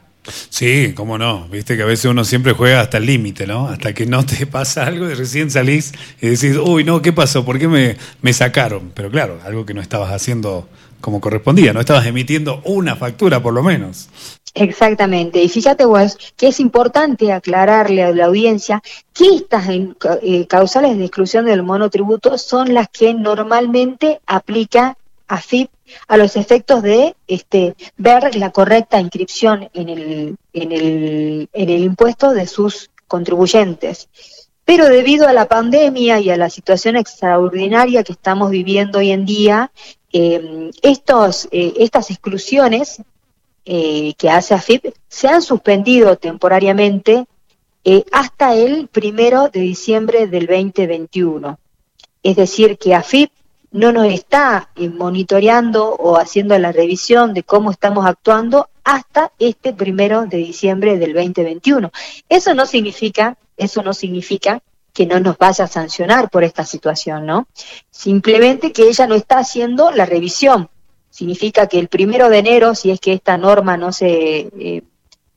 [0.48, 1.48] Sí, cómo no.
[1.48, 3.68] Viste que a veces uno siempre juega hasta el límite, ¿no?
[3.68, 7.44] Hasta que no te pasa algo y recién salís y decís, uy, no, ¿qué pasó?
[7.44, 8.92] ¿Por qué me, me sacaron?
[8.94, 10.68] Pero claro, algo que no estabas haciendo
[11.00, 14.11] como correspondía, no estabas emitiendo una factura por lo menos.
[14.54, 15.42] Exactamente.
[15.42, 18.82] Y fíjate vos que es importante aclararle a la audiencia
[19.12, 24.96] que estas eh, causales de exclusión del monotributo son las que normalmente aplica
[25.28, 25.70] AFIP
[26.08, 31.84] a los efectos de este, ver la correcta inscripción en el, en, el, en el
[31.84, 34.08] impuesto de sus contribuyentes.
[34.64, 39.24] Pero debido a la pandemia y a la situación extraordinaria que estamos viviendo hoy en
[39.24, 39.72] día,
[40.12, 43.02] em, estos, eh, estas exclusiones
[43.72, 47.26] eh, que hace AFIP se han suspendido temporariamente
[47.85, 51.56] eh, hasta el primero de diciembre del 2021.
[52.20, 53.30] Es decir, que AFIP
[53.70, 59.72] no nos está eh, monitoreando o haciendo la revisión de cómo estamos actuando hasta este
[59.72, 61.92] primero de diciembre del 2021.
[62.28, 64.61] Eso no significa, eso no significa
[64.92, 67.46] que no nos vaya a sancionar por esta situación, ¿no?
[67.88, 70.68] Simplemente que ella no está haciendo la revisión.
[71.11, 74.83] Significa que el primero de enero, si es que esta norma no se, eh,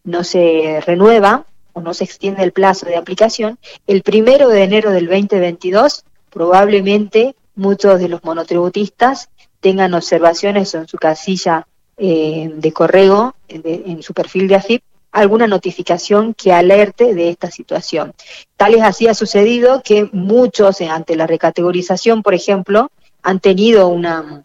[0.04, 3.58] no se renueva o no se extiende el plazo de aplicación,
[3.88, 10.98] el primero de enero del 2022 probablemente muchos de los monotributistas tengan observaciones en su
[10.98, 14.84] casilla eh, de correo, en su perfil de AFIP,
[15.14, 18.14] alguna notificación que alerte de esta situación.
[18.58, 23.88] Tal es así ha sucedido que muchos, eh, ante la recategorización, por ejemplo, han tenido
[23.88, 24.44] una,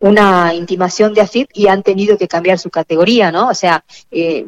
[0.00, 3.48] una intimación de AFIP y han tenido que cambiar su categoría, ¿no?
[3.48, 4.46] O sea, eh,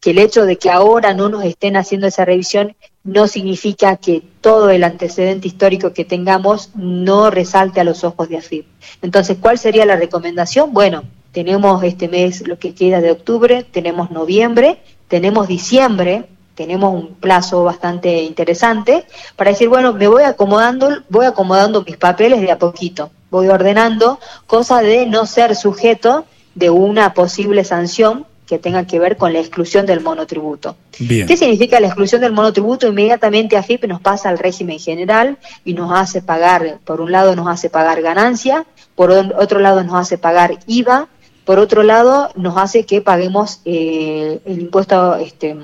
[0.00, 4.22] que el hecho de que ahora no nos estén haciendo esa revisión no significa que
[4.40, 8.66] todo el antecedente histórico que tengamos no resalte a los ojos de AFIP.
[9.00, 10.74] Entonces, ¿cuál sería la recomendación?
[10.74, 17.14] Bueno, tenemos este mes lo que queda de octubre, tenemos noviembre, tenemos diciembre, tenemos un
[17.14, 22.58] plazo bastante interesante para decir, bueno, me voy acomodando, voy acomodando mis papeles de a
[22.58, 28.98] poquito voy ordenando, cosa de no ser sujeto de una posible sanción que tenga que
[28.98, 30.76] ver con la exclusión del monotributo.
[30.90, 32.86] ¿Qué significa la exclusión del monotributo?
[32.86, 37.48] Inmediatamente AFIP nos pasa al régimen general y nos hace pagar, por un lado nos
[37.48, 41.08] hace pagar ganancia, por otro lado nos hace pagar IVA,
[41.46, 45.56] por otro lado, nos hace que paguemos el impuesto, este,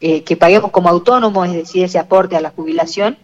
[0.00, 3.18] que paguemos como autónomos, es decir, ese aporte a la jubilación,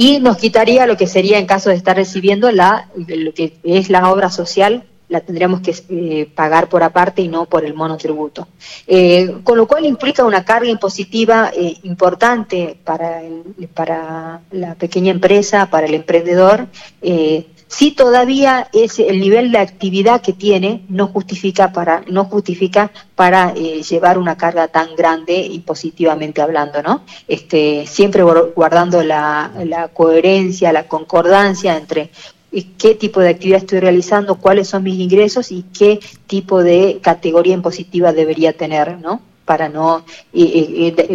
[0.00, 3.90] y nos quitaría lo que sería en caso de estar recibiendo la, lo que es
[3.90, 8.48] la obra social la tendríamos que eh, pagar por aparte y no por el monotributo.
[8.86, 13.20] Eh, con lo cual implica una carga impositiva eh, importante para,
[13.74, 16.68] para la pequeña empresa, para el emprendedor,
[17.70, 23.54] si todavía es el nivel de actividad que tiene no justifica para no justifica para
[23.54, 30.88] llevar una carga tan grande impositivamente hablando no este siempre guardando la, la coherencia la
[30.88, 32.10] concordancia entre
[32.78, 37.54] qué tipo de actividad estoy realizando, cuáles son mis ingresos y qué tipo de categoría
[37.54, 39.20] impositiva debería tener, ¿no?
[39.44, 40.04] Para no,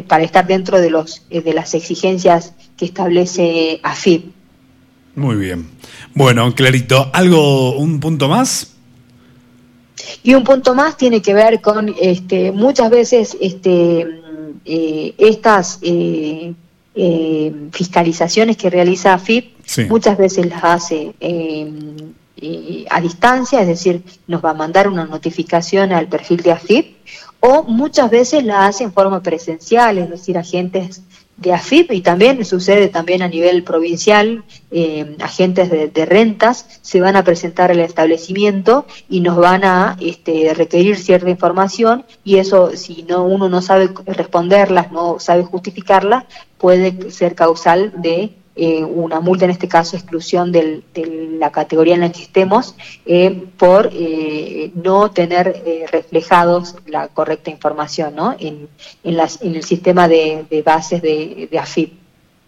[0.07, 4.34] para estar dentro de los eh, de las exigencias que establece AFIP.
[5.15, 5.69] Muy bien.
[6.13, 7.09] Bueno, clarito.
[7.13, 8.73] ¿Algo, un punto más?
[10.23, 14.05] Y un punto más tiene que ver con, este, muchas veces, este,
[14.65, 16.53] eh, estas eh,
[17.71, 19.55] fiscalizaciones que realiza AFIP
[19.89, 22.13] muchas veces las hace em,
[22.89, 26.97] a distancia, es decir, nos va a mandar una notificación al perfil de AFIP,
[27.39, 31.01] o muchas veces la hace en forma presencial, es decir, agentes
[31.37, 37.15] de AFIP y también sucede también a nivel provincial, em, agentes de, rentas se van
[37.15, 43.03] a presentar al establecimiento y nos van a este, requerir cierta información y eso si
[43.03, 46.25] no uno no sabe responderlas, no sabe justificarla,
[46.57, 50.81] puede ser causal de eh, una multa, en este caso exclusión de
[51.39, 58.15] la categoría en la que estemos, eh, por eh, no tener reflejados la correcta información
[58.15, 58.33] ¿no?
[58.39, 58.69] en,
[59.03, 61.93] el sistema de, bases de, de, AFIP.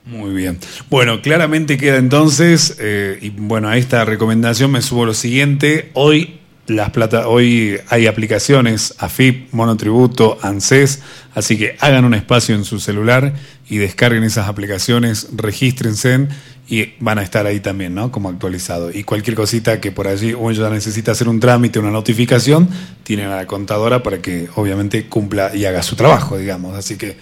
[0.06, 0.60] Muy bien.
[0.89, 2.78] Bueno, claramente queda entonces,
[3.22, 5.91] y bueno, a esta recomendación me subo lo siguiente.
[5.93, 11.02] Hoy las plata, hoy hay aplicaciones AFIP, Monotributo, ANSES,
[11.34, 13.34] así que hagan un espacio en su celular
[13.70, 16.28] y descarguen esas aplicaciones, regístrense
[16.70, 18.12] y van a estar ahí también, ¿no?
[18.12, 18.92] Como actualizado.
[18.92, 22.70] Y cualquier cosita que por allí uno ya necesita hacer un trámite, una notificación,
[23.04, 26.76] tienen a la contadora para que obviamente cumpla y haga su trabajo, digamos.
[26.76, 27.16] Así que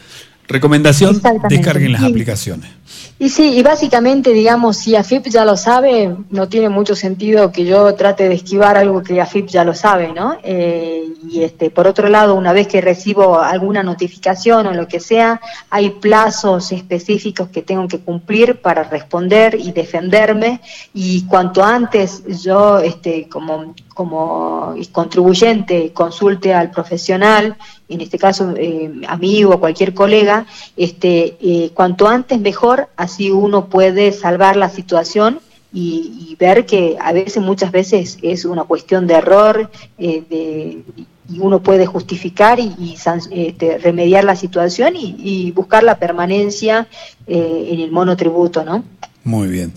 [0.48, 2.70] recomendación, descarguen las aplicaciones.
[3.18, 7.64] Y sí, y básicamente, digamos, si AFIP ya lo sabe, no tiene mucho sentido que
[7.64, 10.38] yo trate de esquivar algo que AFIP ya lo sabe, ¿no?
[10.44, 15.00] Eh, y este, por otro lado, una vez que recibo alguna notificación o lo que
[15.00, 20.60] sea, hay plazos específicos que tengo que cumplir para responder y defenderme,
[20.94, 27.56] y cuanto antes yo, este, como como contribuyente consulte al profesional,
[27.90, 30.46] en este caso eh, amigo o cualquier colega,
[30.76, 35.40] este, eh, cuanto antes mejor, así uno puede salvar la situación
[35.74, 40.84] y, ver que a veces, muchas veces es una cuestión de error eh,
[41.30, 42.96] y uno puede justificar y,
[43.32, 46.88] este, remediar la situación y, buscar la permanencia
[47.26, 48.84] en el monotributo, ¿no?
[49.24, 49.74] Muy bien.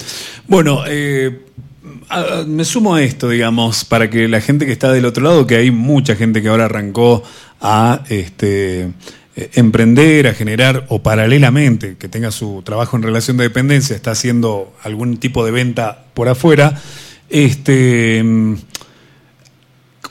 [0.49, 0.83] Bueno,
[2.11, 5.47] eh, me sumo a esto, digamos, para que la gente que está del otro lado,
[5.47, 7.23] que hay mucha gente que ahora arrancó
[7.61, 8.90] a este,
[9.37, 14.12] eh, emprender, a generar, o paralelamente, que tenga su trabajo en relación de dependencia, está
[14.12, 16.81] haciendo algún tipo de venta por afuera,
[17.29, 18.55] este, mm,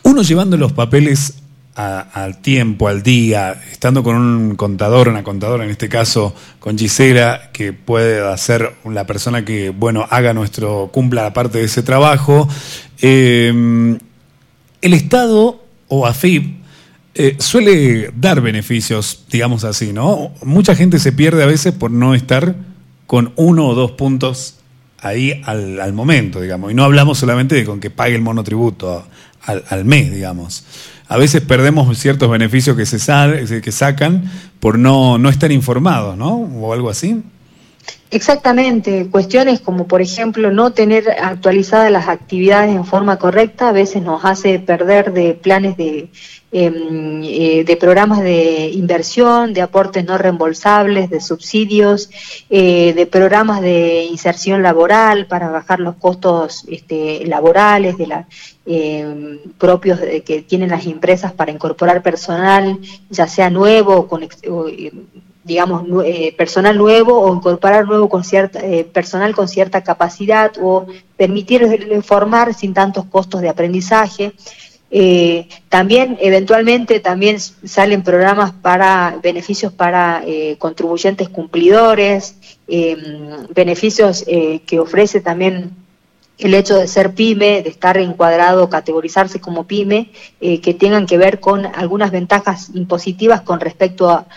[0.03, 1.36] uno llevando los papeles
[1.77, 7.51] al tiempo, al día, estando con un contador, una contadora, en este caso con Gisela,
[7.53, 12.49] que puede ser la persona que, bueno, haga nuestro, cumpla la parte de ese trabajo,
[12.99, 13.99] em,
[14.81, 16.57] el Estado o AFIP
[17.13, 20.31] eh, suele dar beneficios, digamos así, ¿no?
[20.43, 22.55] Mucha gente se pierde a veces por no estar
[23.05, 24.55] con uno o dos puntos
[24.99, 26.71] ahí al, momento, digamos.
[26.71, 29.07] Y no hablamos solamente de con que pague el monotributo
[29.43, 30.63] al, al mes, digamos
[31.09, 36.35] a veces perdemos ciertos beneficios que se que sacan por no, no estar informados, ¿no?
[36.35, 37.23] O algo así.
[38.09, 44.01] Exactamente, cuestiones como por ejemplo no tener actualizadas las actividades en forma correcta a veces
[44.01, 46.09] nos hace perder de planes de,
[46.53, 52.09] em, eh, de programas de inversión, de aportes no reembolsables, de subsidios,
[52.49, 58.27] eh, de programas de inserción laboral para bajar los costos este, laborales de la,
[58.65, 64.23] em, propios que tienen las empresas para incorporar personal, ya sea nuevo o con
[65.47, 70.85] digamos, eh, personal nuevo o incorporar nuevo con cierta, eh, personal con cierta capacidad o
[71.15, 71.65] permitir
[72.03, 74.33] formar sin tantos costos de aprendizaje.
[74.91, 80.23] Eh, también, eventualmente, también salen programas para beneficios para
[80.59, 82.35] contribuyentes cumplidores,
[83.53, 84.23] beneficios
[84.65, 85.71] que ofrece también
[86.37, 91.17] el hecho de ser pyme, de estar encuadrado, categorizarse como pyme, eh, que tengan que
[91.17, 94.27] ver con algunas ventajas impositivas con respecto a,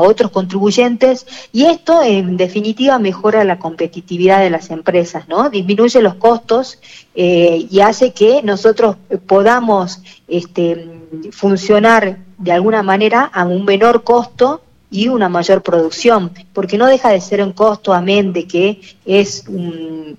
[0.00, 5.48] otros contribuyentes y esto en definitiva mejora la competitividad de las empresas, ¿no?
[5.48, 6.78] Disminuye los costos
[7.14, 10.88] eh, y hace que nosotros podamos este,
[11.30, 17.10] funcionar de alguna manera a un menor costo y una mayor producción, porque no deja
[17.10, 19.44] de ser un costo, amén de que es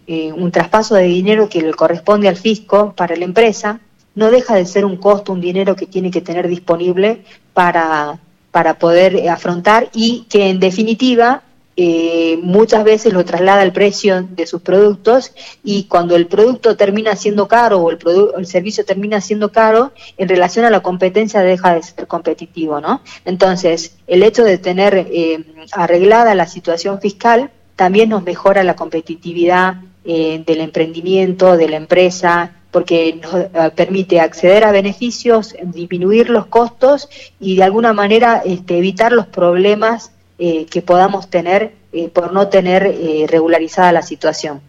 [0.08, 3.80] eh, un, traspaso de dinero que le corresponde al fisco para la empresa,
[4.16, 8.20] no deja de ser un costo, un dinero que tiene que tener disponible para,
[8.52, 11.44] para poder afrontar y que en definitiva
[11.82, 15.32] eh, muchas veces lo traslada al precio de sus productos
[15.64, 17.98] y cuando el producto termina siendo caro o el,
[18.38, 23.02] el servicio termina siendo caro, en relación a la competencia deja de ser competitivo, ¿no?
[23.24, 29.76] Entonces, el hecho de tener eh, arreglada la situación fiscal también nos mejora la competitividad
[30.04, 37.10] eh, del emprendimiento, de la empresa, porque nos permite acceder a beneficios, disminuir los costos
[37.40, 40.12] y de alguna manera este, evitar los problemas
[40.42, 44.62] eh, que podamos tener eh, por no tener eh, regularizada la situación.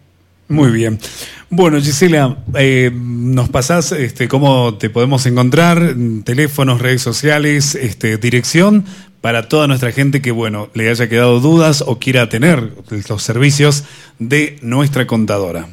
[0.49, 0.99] Muy bien.
[1.49, 2.39] Bueno, Gisela,
[2.91, 5.95] nos pasás este, cómo te podemos encontrar,
[6.25, 8.83] teléfonos, redes sociales, este, dirección,
[9.21, 12.73] para toda nuestra gente que, bueno, le haya quedado dudas o quiera tener
[13.07, 13.85] los servicios
[14.19, 15.69] de nuestra contadora.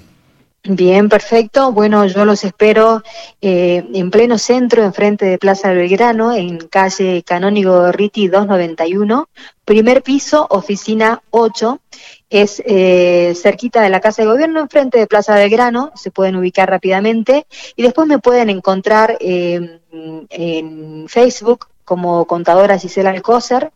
[0.70, 1.72] Bien, perfecto.
[1.72, 3.02] Bueno, yo los espero
[3.40, 9.30] eh, en pleno centro, enfrente de Plaza Belgrano, en calle Canónigo Riti 291,
[9.64, 11.80] primer piso, oficina 8.
[12.28, 16.68] Es eh, cerquita de la Casa de Gobierno, enfrente de Plaza Belgrano, se pueden ubicar
[16.68, 17.46] rápidamente.
[17.74, 23.72] Y después me pueden encontrar eh, en Facebook como contadora Gisela Alcócer.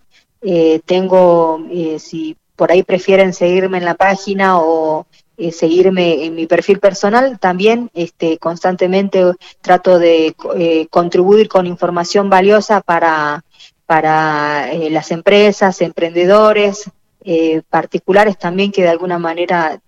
[0.84, 1.58] tengo,
[1.98, 5.06] si por ahí prefieren seguirme en la página o
[5.38, 9.24] eh, seguirme en mi perfil personal, también este, constantemente
[9.62, 13.42] trato de eh, contribuir con información valiosa para,
[13.86, 16.90] para eh, las empresas, emprendedores,
[17.70, 19.80] particulares también que de alguna manera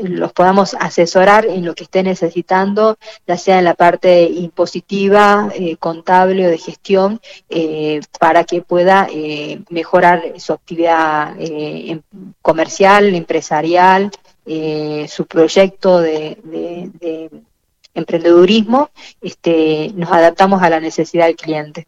[0.00, 6.46] los podamos asesorar en lo que esté necesitando, ya sea en la parte impositiva, contable
[6.46, 7.20] o de gestión,
[8.18, 9.08] para que pueda
[9.70, 12.02] mejorar su actividad Em,
[12.42, 14.10] comercial, empresarial,
[14.46, 17.30] eh, su proyecto de,
[17.94, 21.86] emprendedurismo, este, nos adaptamos a la necesidad del cliente.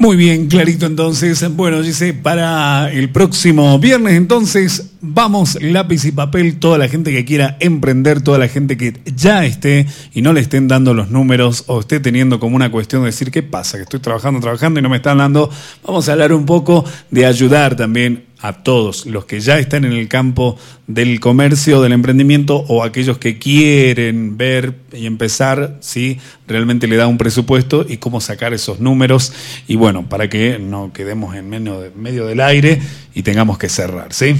[0.00, 1.44] Muy bien, clarito entonces.
[1.54, 7.26] Bueno, dice, para el próximo viernes entonces vamos lápiz y papel, toda la gente que
[7.26, 11.64] quiera emprender, toda la gente que ya esté y no le estén dando los números
[11.66, 13.76] o esté teniendo como una cuestión de decir, ¿qué pasa?
[13.76, 15.50] Que estoy trabajando, trabajando y no me están dando.
[15.86, 19.92] Vamos a hablar un poco de ayudar también a todos los que ya están en
[19.92, 26.86] el campo del comercio, del emprendimiento o aquellos que quieren ver y empezar si realmente
[26.86, 29.32] le da un presupuesto y cómo sacar esos números
[29.68, 32.80] y bueno, para que no quedemos en medio, medio del aire
[33.14, 34.36] y tengamos que cerrar, ¿sí?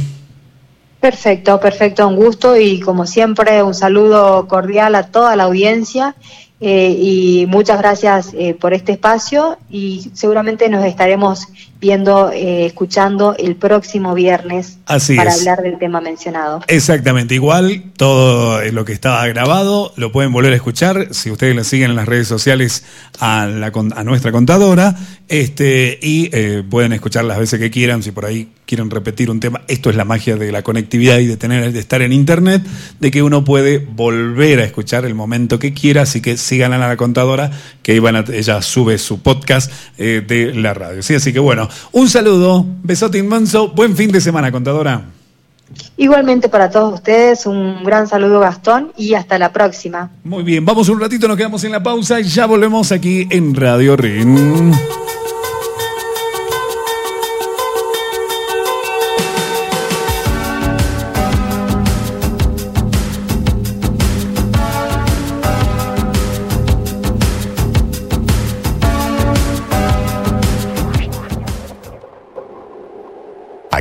[1.01, 6.14] Perfecto, perfecto, un gusto y como siempre un saludo cordial a toda la audiencia
[6.61, 11.48] eh, y muchas gracias eh, por este espacio y seguramente nos estaremos
[11.81, 16.61] viendo, eh, escuchando el próximo viernes para hablar del tema mencionado.
[16.66, 21.64] Exactamente, igual todo lo que estaba grabado lo pueden volver a escuchar si ustedes lo
[21.64, 22.85] siguen en las redes sociales
[23.18, 24.97] a, la, a nuestra contadora
[25.31, 29.41] este, y eh, pueden escuchar las veces que quieran, si por ahí quieren repetir un
[29.41, 29.62] tema.
[29.68, 32.62] Esto es la magia de la conectividad y de tener de estar en internet,
[32.99, 36.78] de que uno puede volver a escuchar el momento que quiera, así que sigan a
[36.78, 37.53] la contadora,
[37.83, 38.01] que
[38.33, 41.01] ella sube su podcast eh, de la radio.
[41.03, 41.14] ¿sí?
[41.14, 45.02] Así que bueno, un saludo, besote inmenso, buen fin de semana, contadora.
[45.96, 50.10] Igualmente para todos ustedes, un gran saludo Gastón y hasta la próxima.
[50.24, 53.54] Muy bien, vamos un ratito, nos quedamos en la pausa y ya volvemos aquí en
[53.54, 54.72] Radio RIN.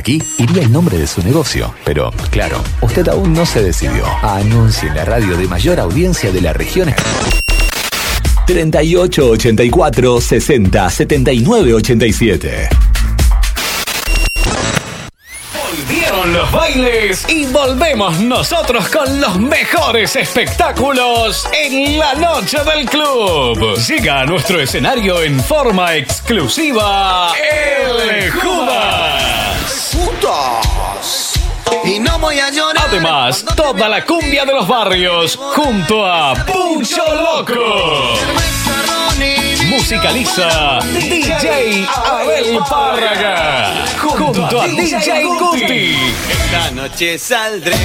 [0.00, 4.02] Aquí iría el nombre de su negocio, pero claro, usted aún no se decidió.
[4.22, 6.94] Anuncie en la radio de mayor audiencia de la región.
[8.46, 12.68] 38 84 60 79 87.
[15.52, 23.76] Volvieron los bailes y volvemos nosotros con los mejores espectáculos en la noche del club.
[23.86, 28.30] Llega a nuestro escenario en forma exclusiva el
[30.00, 31.34] Judas.
[31.84, 32.84] Y no voy a llorar.
[32.88, 38.16] Además, toda la cumbia de los barrios junto a Pucho Loco.
[39.68, 45.96] Musicaliza DJ Abel Párraga junto a DJ Guti.
[46.28, 47.76] Esta noche saldré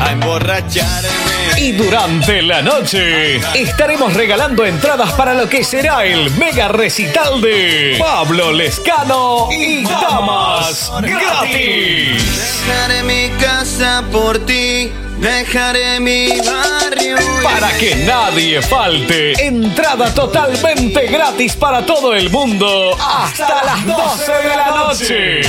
[0.00, 1.41] a emborracharme.
[1.62, 7.98] Y durante la noche estaremos regalando entradas para lo que será el mega recital de
[8.00, 12.64] Pablo Lescano y Damas gratis.
[12.66, 14.90] Dejaré mi casa por ti.
[15.20, 17.16] Dejaré mi barrio.
[17.44, 24.56] Para que nadie falte, entrada totalmente gratis para todo el mundo hasta las 12 de
[24.56, 25.40] la noche.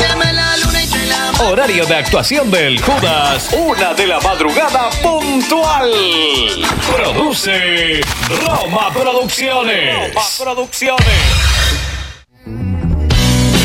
[0.00, 0.77] Dame la luna
[1.36, 5.92] Horario de actuación del Judas, una de la madrugada puntual.
[6.92, 8.00] Produce
[8.46, 10.14] Roma Producciones.
[10.14, 11.57] Roma Producciones.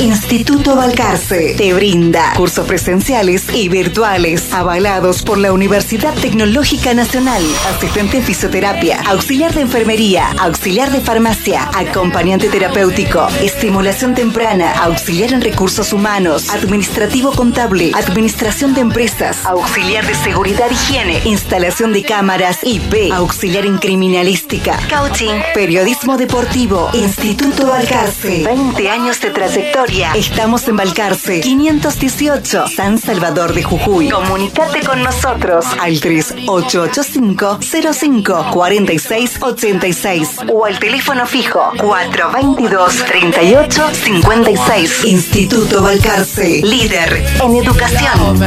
[0.04, 7.42] Instituto Balcarce te brinda cursos presenciales y virtuales avalados por la Universidad Tecnológica Nacional.
[7.74, 15.42] Asistente en fisioterapia, auxiliar de enfermería, auxiliar de farmacia, acompañante terapéutico, estimulación temprana, auxiliar en
[15.42, 23.14] recursos humanos, administrativo contable, administración de empresas, auxiliar de seguridad higiene, instalación de cámaras IP,
[23.14, 28.44] auxiliar en criminalística, coaching, periodismo deportivo, Instituto Balcarce.
[28.44, 29.93] 20 años de trayectoria.
[29.94, 34.10] Estamos en Balcarce, 518, San Salvador de Jujuy.
[34.10, 37.60] Comunicate con nosotros al 3885
[37.94, 45.06] 05 46 86 o al teléfono fijo 422 38 56.
[45.06, 48.40] Instituto Balcarce, líder en educación.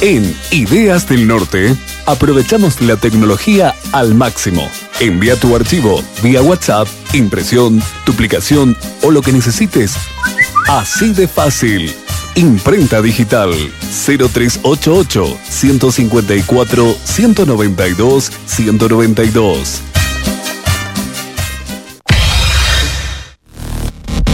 [0.00, 1.76] En Ideas del Norte,
[2.06, 4.68] aprovechamos la tecnología al máximo.
[5.00, 9.94] Envía tu archivo vía WhatsApp, impresión, duplicación o lo que necesites.
[10.68, 11.94] Así de fácil.
[12.36, 13.50] Imprenta digital
[13.90, 19.80] 0388 154 192 192.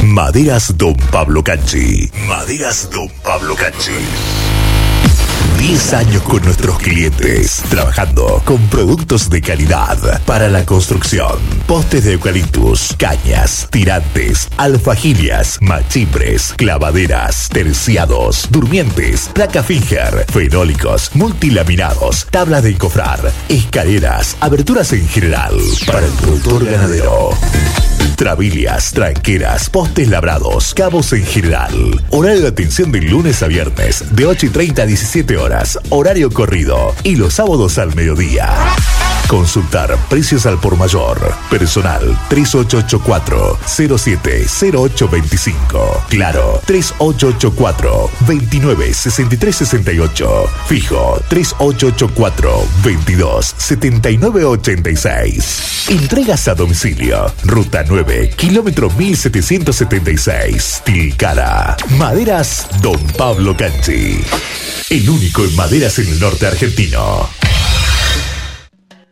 [0.05, 2.11] Maderas Don Pablo Canchi.
[2.27, 4.50] Maderas Don Pablo Canchi.
[5.61, 11.39] 10 años con nuestros clientes, trabajando con productos de calidad para la construcción.
[11.67, 22.63] Postes de eucaliptus, cañas, tirantes, alfajilias, machimbres, clavaderas, terciados, durmientes, placa finger, fenólicos, multilaminados, tablas
[22.63, 27.37] de encofrar, escaleras, aberturas en general para el productor ganadero.
[28.21, 31.73] Trabilias, tranqueras, postes labrados, cabos en general.
[32.11, 36.31] Horario de atención de lunes a viernes, de 8 y 30 a 17 horas, horario
[36.31, 36.95] corrido.
[37.03, 38.51] Y los sábados al mediodía.
[39.31, 41.17] Consultar precios al por mayor.
[41.49, 46.05] Personal 3884 070825.
[46.09, 50.47] Claro, 3884 296368.
[50.67, 55.87] Fijo 3884 22 7986.
[55.91, 57.33] Entregas a domicilio.
[57.45, 60.83] Ruta 9, kilómetro 1776.
[60.85, 61.77] Tilcara.
[61.99, 64.21] Maderas Don Pablo Canchi.
[64.89, 67.29] El único en maderas en el norte argentino.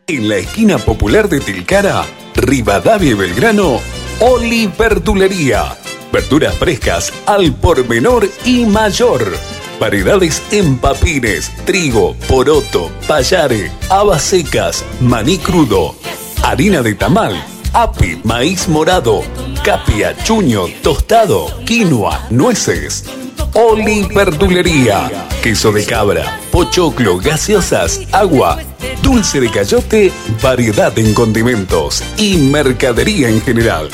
[0.07, 2.03] En la esquina popular de Tilcara,
[2.35, 3.79] Rivadavia y Belgrano,
[4.19, 5.77] Oli Verdulería.
[6.11, 9.37] Verduras frescas al por menor y mayor.
[9.79, 15.95] Variedades en papines, trigo, poroto, payare, habas secas, maní crudo,
[16.43, 17.41] harina de tamal,
[17.73, 19.21] api, maíz morado,
[19.63, 23.05] capia, chuño, tostado, quinoa, nueces.
[23.53, 25.09] Oli Verdulería.
[25.41, 28.59] Queso de cabra, pochoclo, gaseosas, agua,
[29.01, 30.11] dulce de cayote,
[30.41, 33.89] variedad en condimentos y mercadería en general.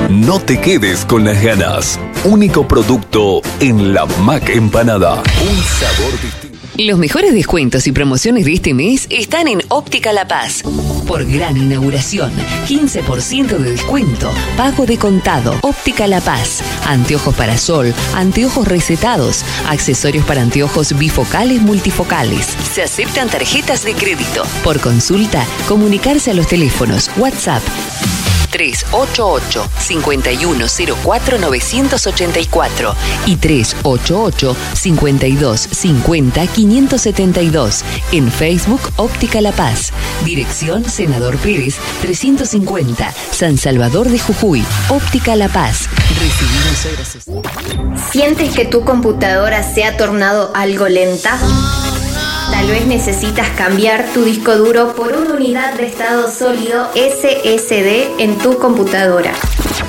[0.08, 2.00] No te quedes con las ganas.
[2.24, 5.16] Único producto en la Mac Empanada.
[5.16, 6.43] Un sabor distinto.
[6.76, 10.64] Los mejores descuentos y promociones de este mes están en Óptica La Paz.
[11.06, 12.32] Por gran inauguración,
[12.66, 20.24] 15% de descuento, pago de contado, Óptica La Paz, anteojos para sol, anteojos recetados, accesorios
[20.24, 22.56] para anteojos bifocales multifocales.
[22.72, 24.42] Se aceptan tarjetas de crédito.
[24.64, 27.62] Por consulta, comunicarse a los teléfonos WhatsApp
[28.54, 32.94] 388 5104 984
[33.26, 39.92] y 388 5250 572 en Facebook Óptica La Paz.
[40.24, 44.64] Dirección Senador Pérez 350 San Salvador de Jujuy.
[44.88, 45.88] Óptica La Paz.
[46.20, 47.42] Recibimos
[48.12, 51.40] ¿Sientes que tu computadora se ha tornado algo lenta?
[52.64, 58.38] Tal vez necesitas cambiar tu disco duro por una unidad de estado sólido SSD en
[58.38, 59.34] tu computadora.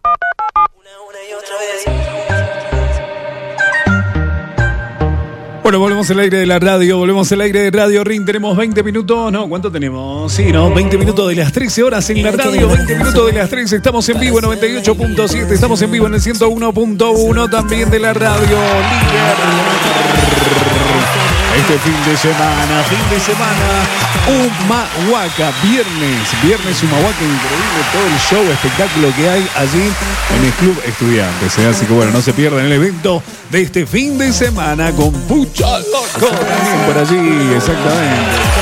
[5.75, 8.25] Bueno, volvemos al aire de la radio, volvemos al aire de Radio Ring.
[8.25, 9.49] Tenemos 20 minutos, ¿no?
[9.49, 10.31] ¿Cuánto tenemos?
[10.31, 10.73] Sí, ¿no?
[10.73, 13.75] 20 minutos de las 13 horas en la radio, 20 minutos de las 13.
[13.75, 18.55] Estamos en vivo en 98.7, estamos en vivo en el 101.1 también de la radio
[18.55, 20.74] líder.
[21.55, 23.85] Este fin de semana, fin de semana,
[24.27, 29.89] Humahuaca, viernes, viernes Humahuaca, increíble todo el show, espectáculo que hay allí
[30.35, 31.57] en el Club Estudiantes.
[31.57, 31.67] ¿eh?
[31.67, 35.79] Así que bueno, no se pierdan el evento de este fin de semana con Pucha
[35.79, 38.54] Loco también por allí, exactamente.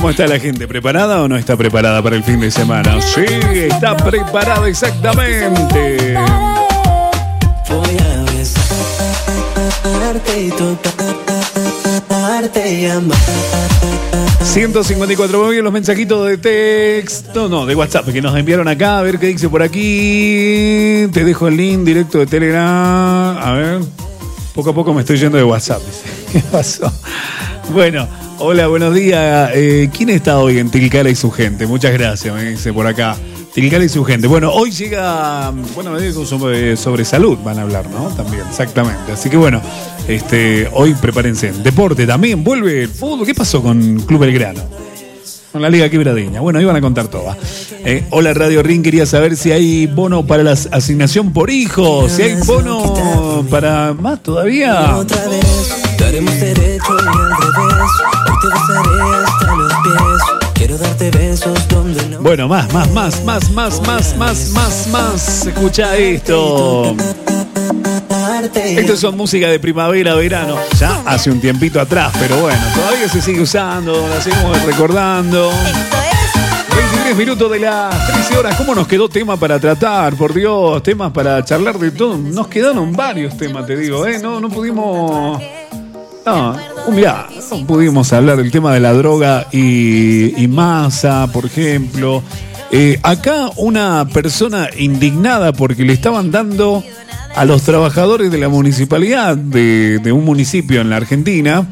[0.00, 0.66] ¿Cómo está la gente?
[0.66, 2.98] ¿Preparada o no está preparada para el fin de semana?
[3.02, 3.20] Sí,
[3.54, 6.14] está preparada exactamente.
[7.68, 8.80] Voy a besarte
[10.42, 11.60] y tocarte
[12.72, 13.18] y amar.
[14.42, 19.02] 154 muy bien los mensajitos de texto, no, de WhatsApp que nos enviaron acá, a
[19.02, 21.08] ver qué dice por aquí.
[21.12, 23.36] Te dejo el link directo de Telegram.
[23.38, 23.80] A ver,
[24.54, 25.82] poco a poco me estoy yendo de WhatsApp.
[26.32, 26.90] ¿Qué pasó?
[27.70, 28.08] Bueno,
[28.40, 29.50] hola, buenos días.
[29.54, 31.66] Eh, ¿Quién está hoy en Tilcara y su gente?
[31.66, 33.16] Muchas gracias, me dice por acá.
[33.54, 34.26] Tilcara y su gente.
[34.26, 38.08] Bueno, hoy llega, bueno, me dijo sobre, sobre salud, van a hablar, ¿no?
[38.08, 39.12] También, exactamente.
[39.12, 39.60] Así que bueno,
[40.08, 41.52] este, hoy prepárense.
[41.52, 43.26] Deporte también, vuelve el fútbol.
[43.26, 44.62] ¿Qué pasó con Club Belgrano?
[45.52, 46.40] Con la Liga Quebradeña.
[46.40, 47.36] Bueno, iban a contar todas.
[47.84, 52.22] Eh, hola Radio Ring, quería saber si hay bono para la asignación por hijo, si
[52.22, 54.96] hay bono para más todavía.
[56.10, 57.90] Daremos derecho y al revés.
[58.26, 60.52] Hoy te besaré hasta los pies.
[60.54, 62.20] Quiero darte besos donde no.
[62.20, 65.46] Bueno, más, más, más, más, más, más, más, más, más.
[65.46, 66.96] Escucha esto.
[68.54, 70.56] Esto son música de primavera, verano.
[70.80, 75.52] Ya hace un tiempito atrás, pero bueno, todavía se sigue usando, la seguimos recordando.
[77.04, 78.56] 10 minutos de las 13 horas.
[78.56, 80.14] ¿Cómo nos quedó tema para tratar?
[80.14, 82.16] Por Dios, temas para charlar de todo.
[82.16, 84.18] Nos quedaron varios temas, te digo, ¿eh?
[84.20, 85.40] No, no pudimos.
[86.26, 86.56] No,
[86.86, 92.22] un día no pudimos hablar del tema de la droga y, y masa, por ejemplo.
[92.72, 96.84] Eh, acá una persona indignada porque le estaban dando
[97.34, 101.66] a los trabajadores de la municipalidad de, de un municipio en la Argentina,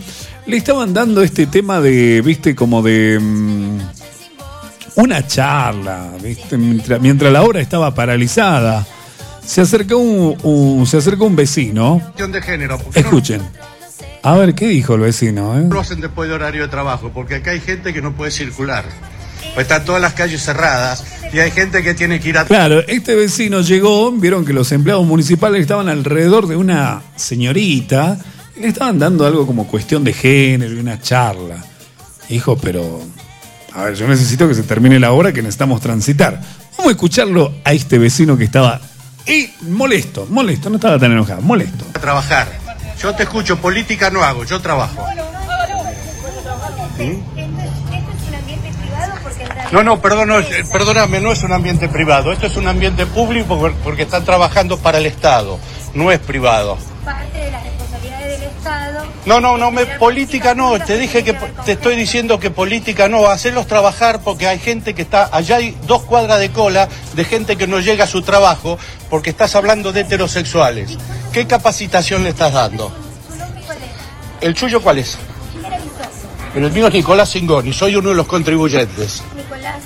[0.47, 3.79] le estaban dando este tema de, viste, como de mm,
[4.97, 8.85] una charla, viste, mientras, mientras la obra estaba paralizada.
[9.45, 12.03] Se acercó un, un- se acercó un vecino.
[12.17, 12.79] De género.
[12.79, 13.41] ¿por qué no Escuchen.
[14.23, 15.59] A ver, ¿qué dijo el vecino?
[15.59, 15.67] eh?
[15.71, 17.11] lo hacen después de horario de trabajo?
[17.15, 18.85] Porque acá hay gente que no puede circular.
[19.55, 22.45] Pues están todas las calles cerradas y hay gente que tiene que ir a...
[22.45, 28.19] Claro, este vecino llegó, vieron que los empleados municipales estaban alrededor de una señorita
[28.57, 31.57] y le estaban dando algo como cuestión de género y una charla.
[32.29, 33.01] Hijo, pero...
[33.73, 36.41] A ver, yo necesito que se termine la obra que necesitamos transitar.
[36.77, 38.81] Vamos a escucharlo a este vecino que estaba...
[39.27, 41.85] Y molesto, molesto, no estaba tan enojado, molesto.
[41.95, 42.49] a trabajar.
[43.01, 45.07] Yo te escucho, política no hago, yo trabajo.
[49.71, 53.05] No, no, perdón, no, eh, perdóname, no es un ambiente privado, esto es un ambiente
[53.07, 55.59] público por- porque están trabajando para el Estado,
[55.95, 56.79] no es privado.
[57.05, 59.07] Parte de las responsabilidades del Estado.
[59.27, 63.27] No, no, no, me, política no, te dije que te estoy diciendo que política no,
[63.27, 67.57] hacerlos trabajar porque hay gente que está, allá hay dos cuadras de cola de gente
[67.57, 68.79] que no llega a su trabajo
[69.11, 70.97] porque estás hablando de heterosexuales.
[71.39, 72.93] ¿Qué capacitación le estás dando?
[74.41, 75.17] ¿El suyo cuál es?
[76.53, 79.23] Pero el mío es Nicolás Singoni, soy uno de los contribuyentes.
[79.37, 79.77] Nicolás,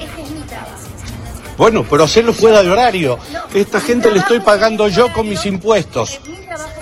[0.00, 0.70] este es mi trabajo.
[1.58, 3.18] Bueno, pero hacerlo fuera de horario.
[3.52, 6.20] Esta gente le estoy pagando yo con mis impuestos.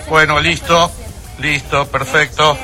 [0.09, 0.89] Bueno, listo,
[1.39, 2.57] listo, perfecto.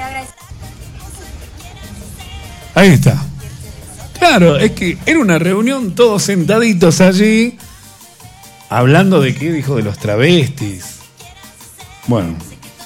[2.74, 3.22] Ahí está.
[4.18, 7.58] Claro, es que era una reunión todos sentaditos allí,
[8.70, 10.99] hablando de qué dijo de los travestis.
[12.10, 12.36] Bueno,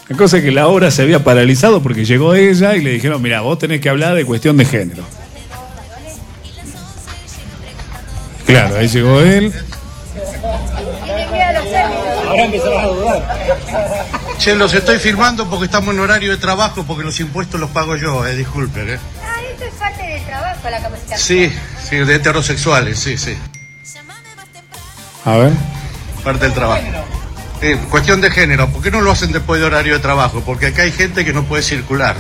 [0.09, 3.21] la cosa es que la obra se había paralizado porque llegó ella y le dijeron,
[3.21, 5.01] mira, vos tenés que hablar de cuestión de género.
[8.45, 9.53] Claro, ahí llegó él.
[12.28, 13.38] Ahora empezaron a dudar.
[14.39, 17.95] Che, los estoy firmando porque estamos en horario de trabajo, porque los impuestos los pago
[17.95, 18.99] yo, eh, disculpen, eh.
[19.24, 21.49] Ah, esto es parte del trabajo, la capacitación.
[21.49, 21.55] Sí,
[21.89, 23.38] sí, de heterosexuales, sí, sí.
[25.24, 25.53] A ver.
[26.26, 26.82] Parte del trabajo.
[27.66, 30.41] Eh, cuestión de género, ¿por qué no lo hacen después de horario de trabajo?
[30.45, 32.14] Porque acá hay gente que no puede circular.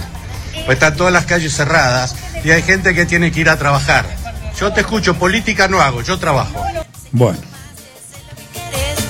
[0.65, 2.15] Pues están todas las calles cerradas
[2.45, 4.05] y hay gente que tiene que ir a trabajar.
[4.57, 6.63] Yo te escucho, política no hago, yo trabajo.
[7.11, 7.39] Bueno.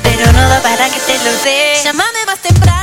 [0.02, 1.76] Pero no da para que te lo dé.
[1.84, 2.83] Llámame más temprano, bebé.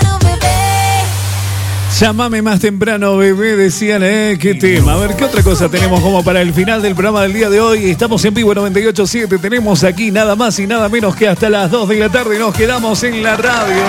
[2.01, 4.39] Llámame más temprano, bebé, decían, ¿eh?
[4.41, 4.95] ¿Qué tema?
[4.95, 7.61] A ver, ¿qué otra cosa tenemos como para el final del programa del día de
[7.61, 7.91] hoy?
[7.91, 11.91] Estamos en vivo 98.7, tenemos aquí nada más y nada menos que hasta las 2
[11.91, 13.83] de la tarde nos quedamos en la radio.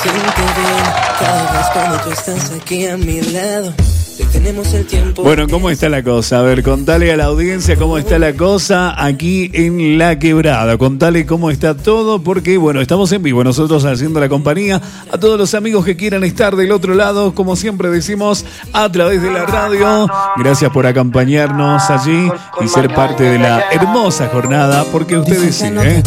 [0.00, 0.84] Se siente bien
[1.18, 3.74] cada cuando tú estás aquí a mi lado.
[4.20, 5.22] Detenemos el tiempo.
[5.22, 6.40] Bueno, ¿cómo está la cosa?
[6.40, 10.76] A ver, contale a la audiencia cómo está la cosa aquí en La Quebrada.
[10.76, 14.78] Contale cómo está todo, porque, bueno, estamos en vivo, nosotros haciendo la compañía
[15.10, 18.44] a todos los amigos que quieran estar del otro lado, como siempre decimos,
[18.74, 20.06] a través de la radio.
[20.36, 26.02] Gracias por acompañarnos allí y ser parte de la hermosa jornada, porque ustedes sí, ¿eh?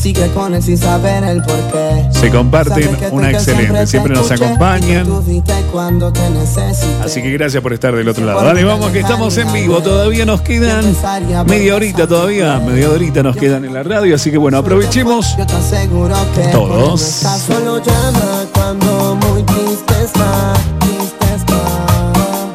[0.00, 2.08] Sigue con él sin saber el porqué.
[2.10, 5.06] Se comparten una excelente, te siempre nos acompañan.
[7.04, 8.42] Así que gracias por estar del otro lado.
[8.42, 9.82] Dale, vamos, que estamos en vivo.
[9.82, 10.84] Todavía nos quedan
[11.46, 12.58] media horita todavía.
[12.60, 14.14] Media horita nos quedan en la radio.
[14.14, 17.00] Así que bueno, aprovechemos Yo te aseguro que todos.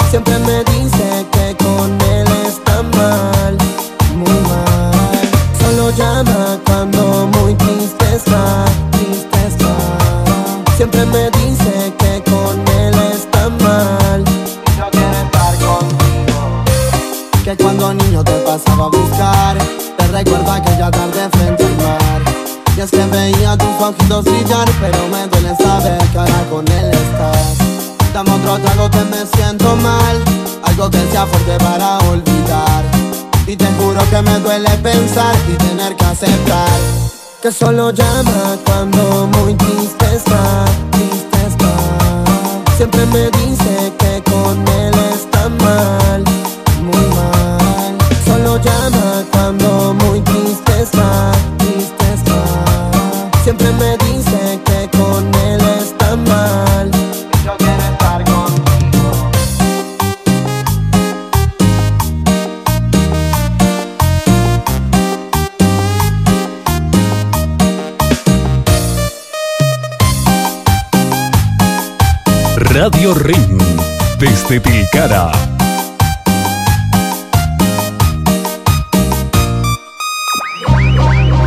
[0.09, 1.04] Siempre me dice
[11.11, 14.23] me dice que con él está mal.
[14.77, 16.63] No quiere estar contigo.
[17.43, 19.57] Que cuando niño te pasaba a buscar,
[19.97, 22.21] te recuerda aquella tarde frente al mar.
[22.77, 26.91] Y es que veía tus ojitos brillar, pero me duele saber que ahora con él
[26.91, 27.57] estás.
[28.13, 30.23] Dame otro trago que me siento mal,
[30.63, 32.83] algo que sea fuerte para olvidar.
[33.47, 37.14] Y te juro que me duele pensar y tener que aceptar
[37.45, 42.75] que solo llama cuando muy triste está, triste está.
[42.75, 43.34] Siempre me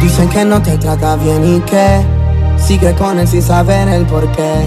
[0.03, 2.01] Dicen que no te trata bien y que
[2.57, 4.67] sigue con él sin saber el por qué.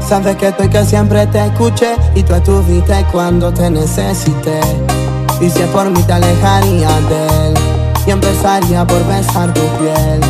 [0.00, 4.60] Sabes que estoy que siempre te escuché y tú estuviste cuando te necesité.
[5.40, 7.54] Y si es por mí te alejaría de él
[8.06, 10.23] y empezaría por besar tu piel.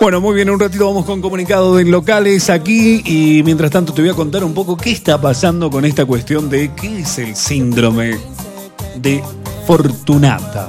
[0.00, 3.92] Bueno, muy bien, en un ratito vamos con comunicado de locales aquí y mientras tanto
[3.92, 7.18] te voy a contar un poco qué está pasando con esta cuestión de qué es
[7.18, 8.18] el síndrome
[8.96, 9.22] de
[9.66, 10.68] Fortunata.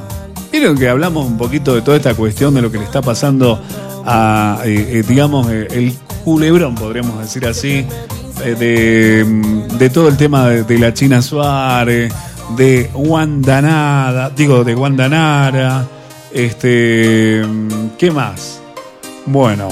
[0.52, 3.62] Vieron que hablamos un poquito de toda esta cuestión de lo que le está pasando
[4.06, 5.94] a, eh, eh, digamos, eh, el
[6.24, 7.86] culebrón, podríamos decir así,
[8.44, 12.14] eh, de, mm, de todo el tema de, de la China Suárez,
[12.56, 15.88] de Guandanara, digo, de Guandanara,
[16.36, 17.42] este,
[17.98, 18.62] ¿qué más?
[19.26, 19.70] Bueno.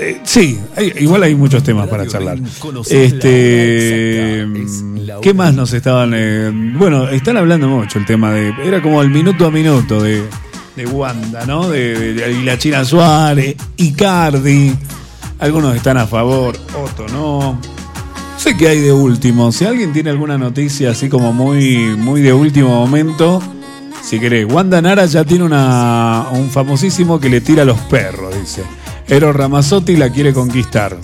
[0.00, 2.38] Eh, sí, hay- igual hay muchos temas para charlar.
[2.88, 4.46] Este,
[5.20, 6.12] ¿qué más nos estaban?
[6.14, 10.22] eh, bueno, están hablando mucho el tema de, era como el minuto a minuto de,
[10.76, 11.68] de Wanda, ¿no?
[11.68, 14.72] De, de- y la China Suárez, Icardi.
[15.40, 17.60] Algunos están a favor, otros no.
[18.36, 19.50] Sé que hay de último.
[19.50, 23.42] Si alguien tiene alguna noticia así como muy, muy de último momento,
[24.08, 24.46] si querés.
[24.50, 28.62] Wanda Nara ya tiene una, un famosísimo que le tira a los perros, dice.
[29.06, 30.96] Eros Ramazzotti la quiere conquistar.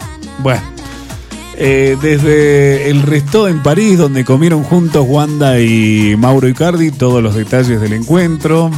[0.43, 0.63] Bueno.
[1.57, 7.35] Eh, desde el resto en París, donde comieron juntos Wanda y Mauro Icardi, todos los
[7.35, 8.71] detalles del encuentro.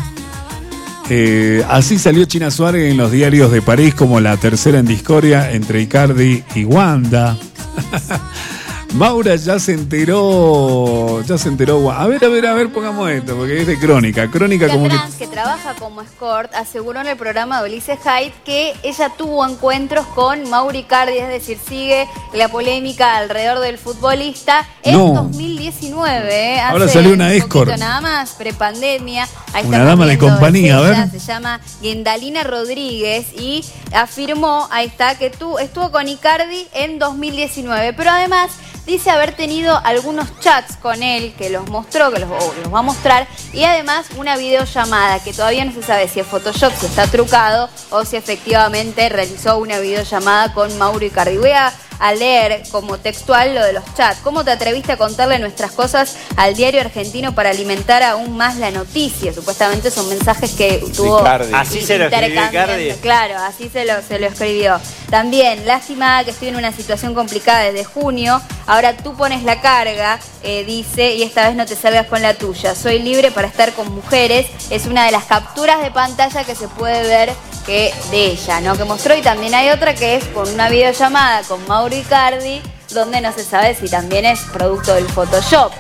[1.08, 5.52] Eh, así salió China Suárez en los diarios de París como la tercera en discordia
[5.52, 7.38] entre Icardi y Wanda.
[8.94, 11.90] Maura ya se enteró, ya se enteró.
[11.90, 14.30] A ver, a ver, a ver, pongamos esto, porque es de crónica.
[14.30, 14.90] Crónica como que...
[14.90, 19.46] Trans, que trabaja como escort, aseguró en el programa de Ulises Hyde que ella tuvo
[19.46, 25.12] encuentros con Mauri Cardi, es decir, sigue la polémica alrededor del futbolista en No.
[25.14, 26.54] 2019.
[26.54, 26.60] ¿eh?
[26.60, 27.76] Ahora salió una un escort.
[27.76, 29.28] Nada más, prepandemia.
[29.64, 31.10] Una dama de compañía, a ver.
[31.10, 37.92] Se llama Gendalina Rodríguez y afirmó, ahí está, que tú, estuvo con Icardi en 2019,
[37.92, 38.50] pero además
[38.86, 43.26] dice haber tenido algunos chats con él que los mostró, que los, va a mostrar,
[43.52, 47.68] y además una videollamada que todavía no se sabe si es Photoshop, si está trucado
[47.90, 51.36] o si efectivamente realizó una videollamada con Mauro Icardi.
[51.36, 54.20] Voy a, a leer como textual lo de los chats.
[54.22, 58.70] ¿Cómo te atreviste a contarle nuestras cosas al diario argentino para alimentar aún más la
[58.70, 59.32] noticia?
[59.32, 61.18] Supuestamente son mensajes que tuvo.
[61.54, 62.96] Así se lo escribió.
[63.00, 64.80] Claro, así se lo, se lo escribió.
[65.10, 68.40] También, lástima que estoy en una situación complicada desde junio.
[68.66, 72.34] Ahora tú pones la carga, eh, dice, y esta vez no te salgas con la
[72.34, 72.74] tuya.
[72.74, 74.46] Soy libre para estar con mujeres.
[74.70, 77.32] Es una de las capturas de pantalla que se puede ver
[77.66, 78.76] que de ella, ¿no?
[78.76, 79.14] Que mostró.
[79.14, 83.44] Y también hay otra que es con una videollamada con Mauro Icardi, donde no se
[83.44, 85.72] sabe si también es producto del Photoshop.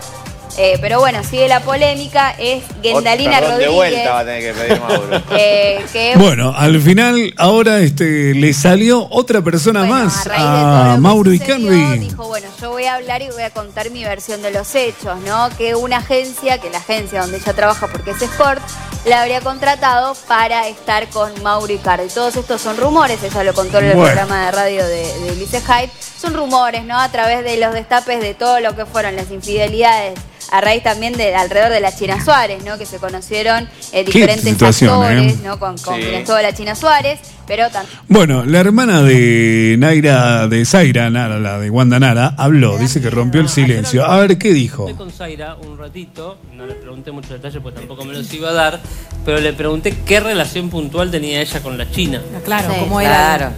[0.58, 3.74] Eh, pero bueno, sigue la polémica, es Gendalina Perdón, de Rodríguez.
[3.74, 5.22] vuelta va a tener que pedir Mauro.
[5.32, 11.98] eh, que Bueno, al final ahora este le salió otra persona más a, Mauro Icardi.
[11.98, 15.18] dijo, bueno, yo voy a hablar y voy a contar mi versión de los hechos,
[15.26, 15.50] ¿no?
[15.58, 18.62] Que una agencia, que la agencia donde ella trabaja porque es Sport,
[19.04, 22.08] la habría contratado para estar con Mauro Icardi.
[22.08, 24.06] Todos estos son rumores, ella lo contó en el Bueno.
[24.14, 25.92] programa de radio de, de Ulises Hype.
[26.18, 26.98] Son rumores, ¿no?
[26.98, 30.18] A través de los destapes de todo lo que fueron las infidelidades.
[30.52, 32.78] A raíz también de alrededor de la China Suárez, ¿no?
[32.78, 35.38] Que se conocieron eh, diferentes situación, actores, eh?
[35.44, 35.58] ¿no?
[35.58, 36.06] Con, con Sí.
[36.12, 41.58] estuvo la China Suárez, pero también Bueno, la hermana de Naira, de Zaira Nara, la
[41.58, 44.04] de Wanda Nara, habló, dice que rompió el silencio.
[44.04, 44.84] A ver, ¿qué dijo?
[44.84, 48.50] Hablé con Zaira un ratito, no le pregunté muchos detalles porque tampoco me los iba
[48.50, 48.80] a dar,
[49.24, 52.22] pero le pregunté qué relación puntual tenía ella con la China.
[52.44, 53.10] Claro, Sí, ¿cómo era?
[53.36, 53.52] claro.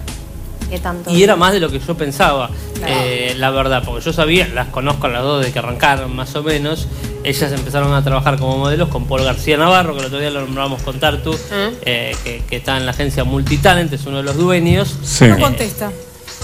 [0.71, 1.11] ¿Qué tanto?
[1.11, 2.51] Y era más de lo que yo pensaba,
[2.87, 6.35] eh, la verdad, porque yo sabía, las conozco a las dos de que arrancaron más
[6.37, 6.87] o menos.
[7.25, 10.41] Ellas empezaron a trabajar como modelos con Paul García Navarro, que el otro día lo
[10.43, 11.35] nombramos con Tartu,
[11.83, 14.95] eh, que, que está en la agencia Multitalent, es uno de los dueños.
[15.03, 15.27] Sí.
[15.27, 15.91] No contesta.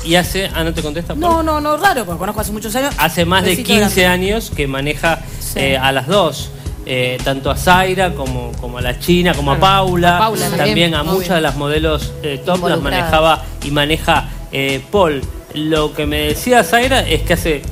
[0.04, 1.14] y hace, ah, no te contesta.
[1.14, 2.94] No, no, no, raro, porque conozco hace muchos años.
[2.98, 4.06] Hace más de Besito 15 grande.
[4.06, 5.20] años que maneja
[5.54, 6.50] eh, a las dos.
[6.86, 10.66] Eh, tanto a Zaira como, como a la China, como a Paula, A Paula también,
[10.66, 15.22] también, a muchas de las modelos eh, top las manejaba y maneja eh, Paul.
[15.54, 17.62] Lo que me decía Zaira es que hace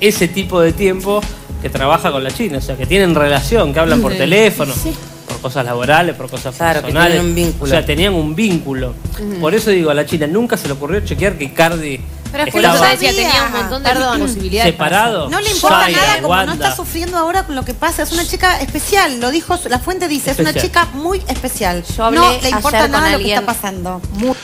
[0.00, 1.20] ese tipo de tiempo
[1.60, 4.92] que trabaja con la China, o sea, que tienen relación, que hablan por teléfono, Sí.
[5.28, 7.12] por cosas laborales, por cosas Claro, personales.
[7.12, 7.64] tienen un vínculo.
[7.64, 8.94] O sea, tenían un vínculo.
[9.40, 12.00] Por eso digo, a la China nunca se le ocurrió chequear que Cardi
[12.32, 14.20] Pero es que estaba lo decía, tenía un montón de Perdón.
[14.20, 14.74] posibilidades.
[14.74, 15.30] para separado.
[15.30, 18.02] No le importa Zaira, nada como no está sufriendo ahora con lo que pasa.
[18.02, 21.84] Es una chica especial, lo dijo, la fuente dice, es una chica muy especial.
[21.96, 24.00] Yo hablé no le importa ayer con nada lo que está pasando.
[24.14, 24.34] Muy-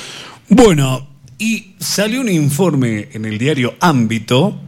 [0.49, 1.09] Bueno,
[1.41, 4.59] Y salió un informe en el diario Ámbito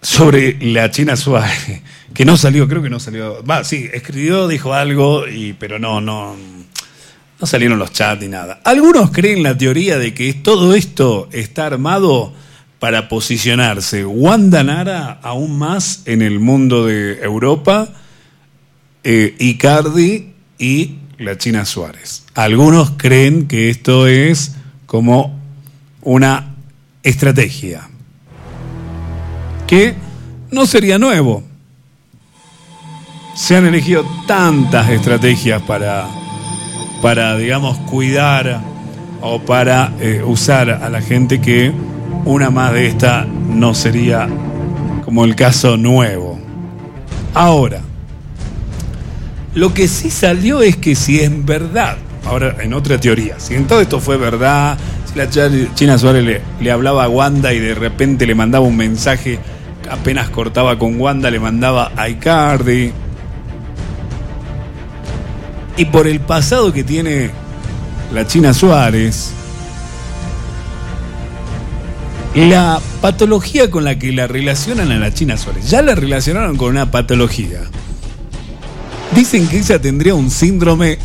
[0.00, 1.82] sobre la China Suárez,
[2.14, 3.42] que no salió, creo que no salió.
[3.44, 6.36] Va, sí, escribió, dijo algo, y, pero no, no,
[7.40, 8.60] no salieron los chats ni nada.
[8.64, 12.32] Algunos creen la teoría de que todo esto está armado
[12.78, 17.88] para posicionarse Wanda Nara aún más en el mundo de Europa,
[19.04, 22.24] eh, Icardi y la China Suárez.
[22.34, 24.52] Algunos creen que esto es
[24.86, 25.40] como
[26.02, 26.54] una
[27.02, 27.88] estrategia
[29.66, 29.94] que
[30.50, 31.42] no sería nuevo.
[33.34, 36.08] Se han elegido tantas estrategias para,
[37.02, 38.60] para digamos, cuidar
[39.20, 41.72] o para eh, usar a la gente que
[42.24, 44.28] una más de esta no sería
[45.04, 46.38] como el caso nuevo.
[47.34, 47.80] Ahora,
[49.54, 51.96] lo que sí salió es que si es verdad,
[52.26, 54.76] ahora en otra teoría, si en todo esto fue verdad,
[55.10, 58.64] si la Ch- China Suárez le, le hablaba a Wanda y de repente le mandaba
[58.66, 59.38] un mensaje,
[59.90, 62.92] apenas cortaba con Wanda, le mandaba a Icardi.
[65.78, 67.30] Y por el pasado que tiene
[68.12, 69.30] la China Suárez,
[72.34, 76.70] la patología con la que la relacionan a la China Suárez, ya la relacionaron con
[76.70, 77.60] una patología.
[79.14, 80.98] Dicen que ella tendría un síndrome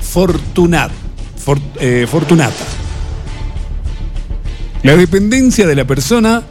[0.00, 0.90] fortunat,
[1.36, 2.54] for- eh, fortunata.
[4.82, 6.42] La dependencia de la persona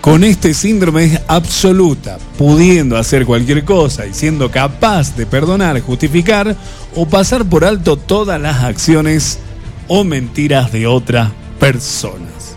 [0.00, 6.56] con este síndrome es absoluta, pudiendo hacer cualquier cosa y siendo capaz de perdonar, justificar
[6.94, 9.38] o pasar por alto todas las acciones
[9.86, 12.56] o mentiras de otras personas.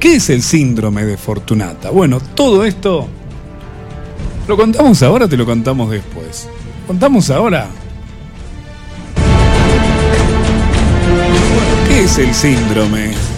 [0.00, 1.90] ¿Qué es el síndrome de Fortunata?
[1.90, 3.08] Bueno, todo esto
[4.46, 6.48] ¿Lo contamos ahora te lo contamos después?
[6.86, 7.66] ¿Contamos ahora?
[11.88, 13.33] ¿Qué es el síndrome?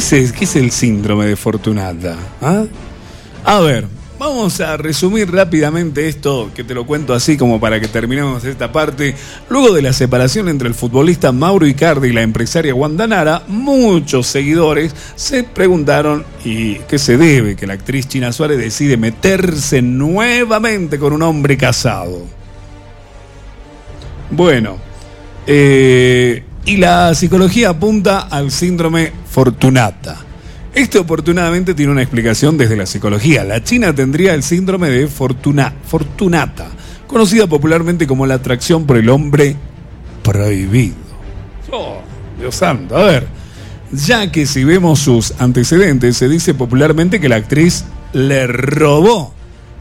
[0.00, 2.16] ¿Qué es, el- qué es el síndrome de Fortunata?
[2.40, 2.64] ah?
[3.44, 3.86] A ver,
[4.18, 8.72] vamos a resumir rápidamente esto, que te lo cuento así como para que terminemos esta
[8.72, 9.14] parte.
[9.50, 14.26] Luego de la separación entre el futbolista Mauro Icardi y la empresaria Wanda Nara, muchos
[14.26, 20.98] seguidores se preguntaron y qué se debe que la actriz China Suárez decide meterse nuevamente
[20.98, 22.22] con un hombre casado.
[24.30, 24.78] Bueno,
[25.46, 30.18] eh, y la psicología apunta al síndrome Fortunata.
[30.72, 33.42] Esto oportunadamente tiene una explicación desde la psicología.
[33.42, 36.68] La China tendría el síndrome de fortuna, Fortunata,
[37.08, 39.56] conocida popularmente como la atracción por el hombre
[40.22, 40.94] prohibido.
[41.72, 42.02] Oh,
[42.38, 43.26] Dios santo, a ver.
[43.90, 49.34] Ya que si vemos sus antecedentes, se dice popularmente que la actriz le robó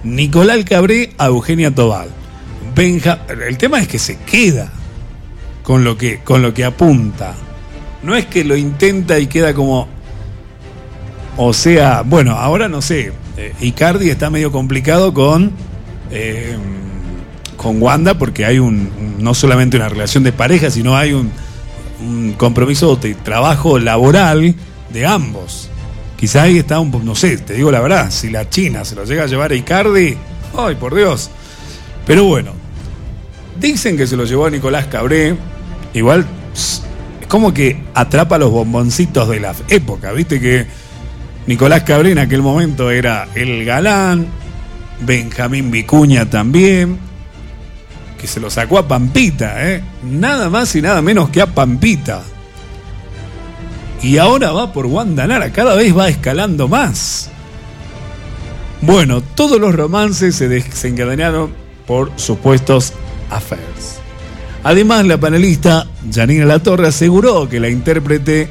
[0.04, 2.10] Nicolás Cabré a Eugenia Tobal.
[2.74, 4.72] Benja, el tema es que se queda
[5.70, 7.36] con lo que, con lo que apunta.
[8.02, 9.88] No es que lo intenta y queda como.
[11.38, 13.14] O sea, bueno, ahora no sé.
[13.38, 15.52] eh, Icardi está medio complicado con.
[16.10, 16.58] eh,
[17.56, 18.90] con Wanda porque hay un,
[19.20, 21.30] no solamente una relación de pareja, sino hay un,
[22.02, 24.56] un compromiso de trabajo laboral
[24.92, 25.70] de ambos.
[26.18, 29.04] Quizá ahí está un no sé, te digo la verdad, si la China se lo
[29.04, 30.18] llega a llevar a Icardi,
[30.58, 31.30] ay por Dios.
[32.08, 32.54] Pero bueno,
[33.60, 35.36] dicen que se lo llevó a Nicolás Cabré,
[35.94, 36.84] igual es
[37.28, 40.66] como que atrapa los bomboncitos de la época, viste que
[41.48, 44.28] Nicolás Cabré en aquel momento era el galán,
[45.02, 47.00] Benjamín Vicuña también,
[48.20, 49.82] que se lo sacó a Pampita, ¿eh?
[50.04, 52.22] Nada más y nada menos que a Pampita.
[54.02, 57.30] Y ahora va por Wanda Nara, cada vez va escalando más.
[58.82, 61.54] Bueno, todos los romances se desencadenaron
[61.86, 62.94] por supuestos
[63.30, 64.00] affairs.
[64.64, 68.50] Además, la panelista Janina Latorre aseguró que la intérprete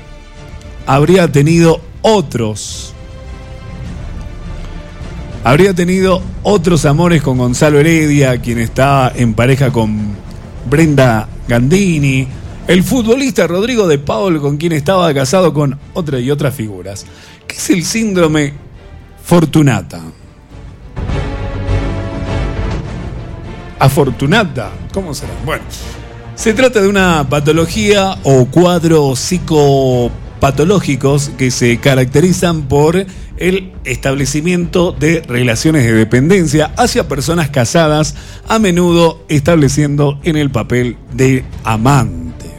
[0.87, 2.95] habría tenido otros.
[5.45, 10.17] Habría tenido otros amores con Gonzalo Heredia, quien está en pareja con
[10.69, 12.27] Brenda Gandini,
[12.67, 17.07] el futbolista Rodrigo de Paul, con quien estaba casado con otra y otras figuras.
[17.47, 18.53] ¿Qué es el síndrome
[19.25, 20.03] Fortunata?
[23.79, 25.33] Afortunata, ¿cómo será?
[25.45, 25.63] Bueno,
[26.35, 33.07] se trata de una patología o cuadros psicopatológicos que se caracterizan por
[33.37, 38.15] el establecimiento de relaciones de dependencia hacia personas casadas,
[38.49, 42.51] a menudo estableciendo en el papel de amante.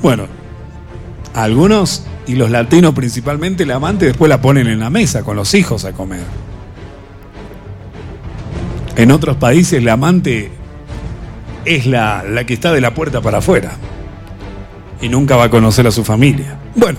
[0.00, 0.26] Bueno,
[1.34, 5.54] algunos, y los latinos principalmente, el amante después la ponen en la mesa con los
[5.54, 6.43] hijos a comer.
[8.96, 10.50] En otros países la amante
[11.64, 13.72] es la, la que está de la puerta para afuera.
[15.00, 16.58] Y nunca va a conocer a su familia.
[16.76, 16.98] Bueno,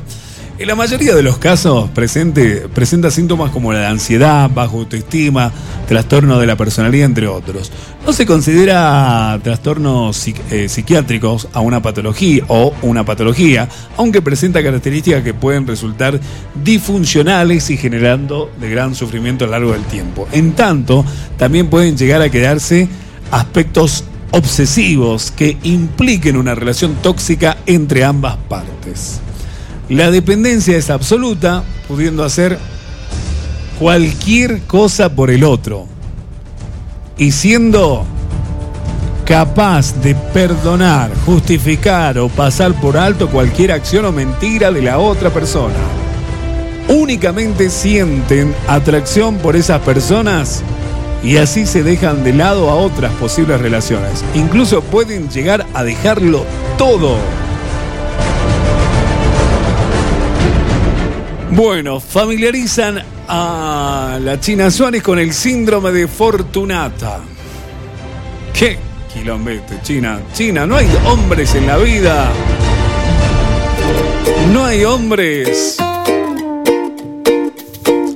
[0.57, 5.51] en la mayoría de los casos presenta síntomas como la ansiedad, bajo autoestima,
[5.87, 7.71] trastorno de la personalidad, entre otros.
[8.05, 15.23] No se considera trastornos eh, psiquiátricos a una patología o una patología, aunque presenta características
[15.23, 16.19] que pueden resultar
[16.63, 20.27] disfuncionales y generando de gran sufrimiento a lo largo del tiempo.
[20.31, 21.03] En tanto,
[21.37, 22.87] también pueden llegar a quedarse
[23.31, 29.21] aspectos obsesivos que impliquen una relación tóxica entre ambas partes.
[29.89, 32.57] La dependencia es absoluta, pudiendo hacer
[33.79, 35.85] cualquier cosa por el otro.
[37.17, 38.05] Y siendo
[39.25, 45.29] capaz de perdonar, justificar o pasar por alto cualquier acción o mentira de la otra
[45.29, 45.75] persona.
[46.87, 50.63] Únicamente sienten atracción por esas personas
[51.23, 54.23] y así se dejan de lado a otras posibles relaciones.
[54.35, 56.45] Incluso pueden llegar a dejarlo
[56.77, 57.17] todo.
[61.55, 67.21] Bueno, familiarizan a la China Suárez con el síndrome de Fortunata.
[68.53, 68.77] ¿Qué
[69.13, 70.19] quilombete, China?
[70.33, 72.29] China, no hay hombres en la vida.
[74.51, 75.77] No hay hombres.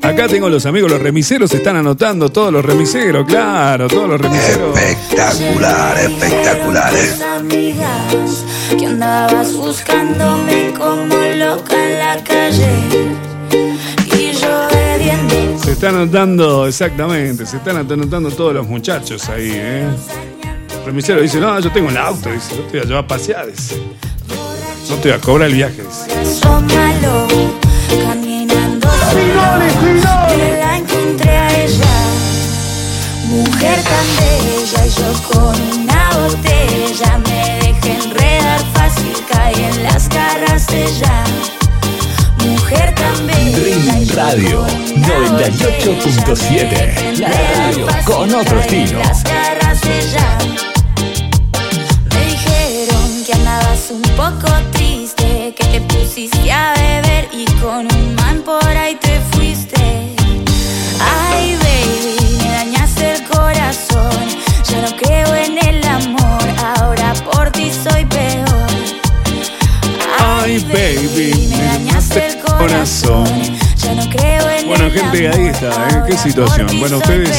[0.09, 4.75] Acá tengo los amigos, los remiseros están anotando, todos los remiseros, claro, todos los remiseros.
[4.75, 6.93] Espectacular, espectacular.
[7.37, 8.43] amigas
[8.77, 12.69] que andabas buscándome como loca en la calle
[14.07, 15.63] y yo bebiendo.
[15.63, 19.85] Se están anotando, exactamente, se están anotando todos los muchachos ahí, ¿eh?
[20.79, 23.07] El remisero dice, no, yo tengo un auto, dice, yo te voy a llevar a
[23.07, 23.75] pasear, dice.
[24.89, 26.39] No te voy a cobrar el viaje, dice.
[29.15, 31.87] Me la encontré a ella.
[33.25, 40.03] Mujer tan bella y yo con una botella me dejé enredar fácil, caí en las
[40.09, 41.23] garras de ella.
[42.45, 47.17] Mujer tan bella Dream Radio 98.7.
[47.19, 48.99] La radio con otro estilo.
[48.99, 50.37] las garras de ella.
[52.13, 54.68] Me dijeron que andabas un poco que
[56.09, 59.75] pusiste a beber y con un man por ahí te fuiste.
[60.99, 64.25] Ay, baby, me dañaste el corazón.
[64.67, 66.41] Ya no creo en el amor,
[66.77, 68.67] ahora por ti soy peor.
[70.19, 73.27] Ay, baby, me dañaste el corazón.
[73.77, 75.39] Ya no creo en Bueno, el gente, amor.
[75.39, 76.03] ahí está, ¿eh?
[76.07, 76.67] ¿Qué situación?
[76.79, 77.37] Bueno, ustedes,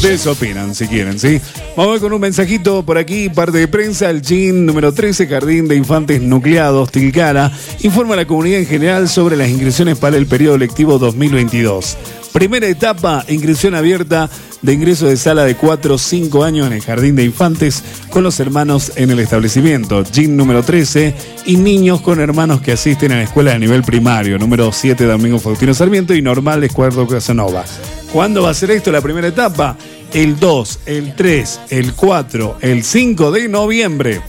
[0.00, 1.42] ustedes opinan si quieren, ¿sí?
[1.76, 5.76] Vamos con un mensajito por aquí, parte de prensa, el GIN número 13, Jardín de
[5.76, 10.56] Infantes Nucleados, Tilcara, informa a la comunidad en general sobre las inscripciones para el periodo
[10.56, 11.98] lectivo 2022.
[12.32, 14.30] Primera etapa, inscripción abierta
[14.62, 18.22] de ingreso de sala de 4 o 5 años en el Jardín de Infantes con
[18.22, 20.04] los hermanos en el establecimiento.
[20.04, 21.14] GIN número 13
[21.46, 24.38] y niños con hermanos que asisten a la escuela de nivel primario.
[24.38, 27.64] Número 7, Domingo Faustino Sarmiento y normal, Escuadro Casanova.
[28.12, 29.76] ¿Cuándo va a ser esto la primera etapa?
[30.12, 34.20] El 2, el 3, el 4, el 5 de noviembre.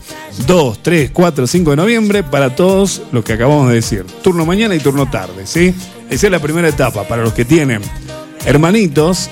[0.47, 4.05] 2, 3, 4, 5 de noviembre para todos los que acabamos de decir.
[4.21, 5.73] Turno mañana y turno tarde, ¿sí?
[6.09, 7.81] Esa es la primera etapa para los que tienen
[8.45, 9.29] hermanitos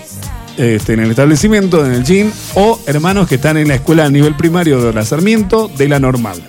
[0.60, 4.10] este, en el establecimiento, en el gym, o hermanos que están en la escuela a
[4.10, 6.42] nivel primario de la Sarmiento de la normal.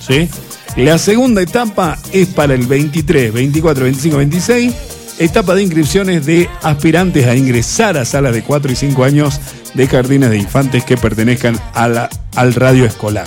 [0.00, 0.28] ¿sí?
[0.76, 4.74] La segunda etapa es para el 23, 24, 25, 26,
[5.18, 9.40] etapa de inscripciones de aspirantes a ingresar a salas de 4 y 5 años
[9.74, 13.26] de jardines de infantes que pertenezcan a al radio escolar.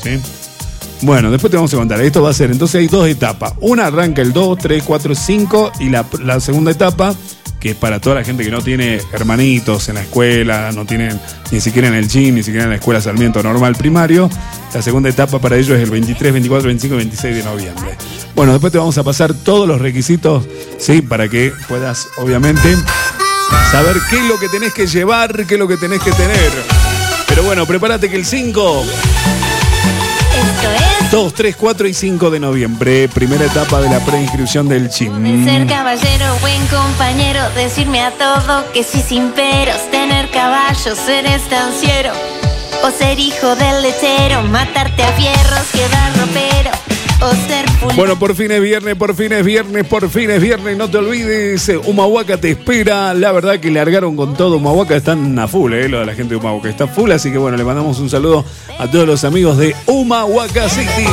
[0.00, 0.20] ¿sí?
[1.02, 2.00] Bueno, después te vamos a contar.
[2.00, 3.54] Esto va a ser, entonces hay dos etapas.
[3.60, 7.14] Una arranca el 2, 3, 4, 5 y la, la segunda etapa,
[7.62, 11.20] que para toda la gente que no tiene hermanitos en la escuela, no tienen
[11.52, 14.28] ni siquiera en el gym, ni siquiera en la escuela Sarmiento normal primario.
[14.74, 17.96] La segunda etapa para ellos es el 23, 24, 25 y 26 de noviembre.
[18.34, 20.44] Bueno, después te vamos a pasar todos los requisitos,
[20.76, 21.02] ¿sí?
[21.02, 22.76] Para que puedas, obviamente,
[23.70, 26.50] saber qué es lo que tenés que llevar, qué es lo que tenés que tener.
[27.28, 28.86] Pero bueno, prepárate que el 5...
[31.12, 35.44] 2, 3, 4 y 5 de noviembre, primera etapa de la preinscripción del CHIM.
[35.44, 42.12] Ser caballero, buen compañero, decirme a todo que sí sin peros, tener caballos, ser estanciero,
[42.82, 46.70] o ser hijo del lechero, matarte a fierros, quedar ropero,
[47.96, 50.76] Bueno, por fin es viernes, por fin es viernes, por fin es viernes.
[50.76, 53.12] No te olvides, eh, Humahuaca te espera.
[53.14, 54.56] La verdad que largaron con todo.
[54.56, 57.10] Humahuaca están a full, eh, lo de la gente de Humahuaca está full.
[57.10, 58.44] Así que bueno, le mandamos un saludo
[58.78, 61.06] a todos los amigos de Humahuaca City.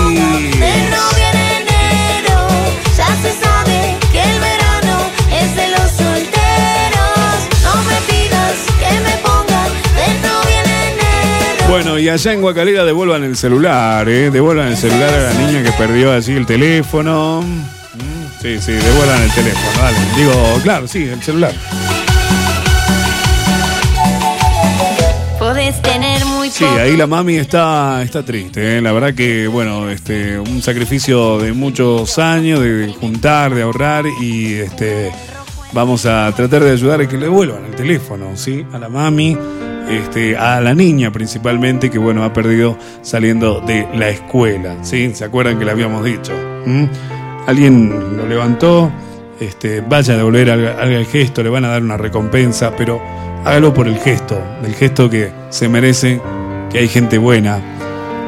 [11.90, 14.30] Bueno, y allá en Guacalera devuelvan el celular, ¿eh?
[14.30, 17.41] Devuelvan el celular a la niña que perdió así el teléfono.
[17.41, 19.98] Mm, Sí, sí, devuelvan el teléfono, dale.
[20.16, 21.52] Digo, claro, sí, el celular.
[25.40, 28.78] Podés tener muy Sí, ahí la mami está, está triste.
[28.78, 28.82] ¿eh?
[28.82, 34.53] La verdad que, bueno, este, un sacrificio de muchos años, de juntar, de ahorrar y
[34.53, 35.11] este,
[35.74, 38.64] vamos a tratar de ayudar a que le devuelvan el teléfono, ¿sí?
[38.74, 39.36] A la mami,
[39.90, 45.11] este, a la niña principalmente, que, bueno, ha perdido saliendo de la escuela, ¿sí?
[45.14, 46.32] ¿Se acuerdan que le habíamos dicho?
[46.66, 46.86] ¿Mm?
[47.48, 48.91] Alguien lo levantó,
[49.40, 53.02] este, vaya a devolver, haga, el gesto, le van a dar una recompensa, pero
[53.44, 56.22] hágalo por el gesto, el gesto que se merece,
[56.72, 57.60] que hay gente buena.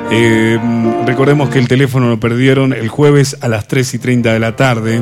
[0.09, 0.59] Eh,
[1.05, 4.55] recordemos que el teléfono lo perdieron el jueves a las 3 y 30 de la
[4.55, 5.01] tarde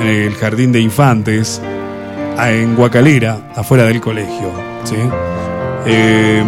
[0.00, 1.60] en el Jardín de Infantes,
[2.38, 4.52] en Guacalera, afuera del colegio.
[4.84, 4.96] ¿sí?
[5.86, 6.42] Eh,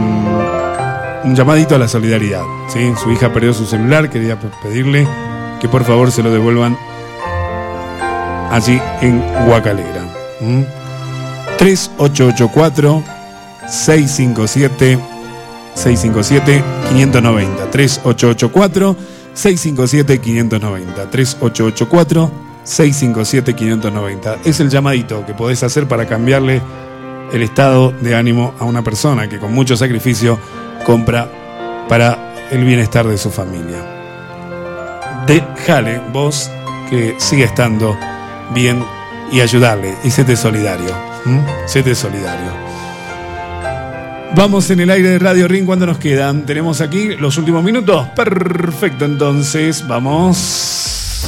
[1.24, 2.42] un llamadito a la solidaridad.
[2.72, 2.92] ¿sí?
[3.02, 5.06] Su hija perdió su celular, quería pe- pedirle
[5.60, 6.76] que por favor se lo devuelvan
[8.50, 10.02] allí en Guacalera.
[10.40, 10.62] ¿Mm?
[11.58, 13.02] 3884
[13.68, 14.98] 657
[15.74, 18.96] 657 590 3884
[19.34, 22.30] 657 590 3884
[22.64, 26.60] 657 590 es el llamadito que podés hacer para cambiarle
[27.32, 30.38] el estado de ánimo a una persona que con mucho sacrificio
[30.84, 31.30] compra
[31.88, 33.84] para el bienestar de su familia.
[35.26, 36.50] Déjale vos
[36.88, 37.96] que siga estando
[38.54, 38.82] bien
[39.30, 40.94] y ayudarle y séte solidario.
[41.26, 41.44] ¿m?
[41.66, 42.68] Séte solidario.
[44.34, 46.46] Vamos en el aire de Radio Ring cuando nos quedan.
[46.46, 48.06] Tenemos aquí los últimos minutos.
[48.14, 51.26] Perfecto, entonces vamos.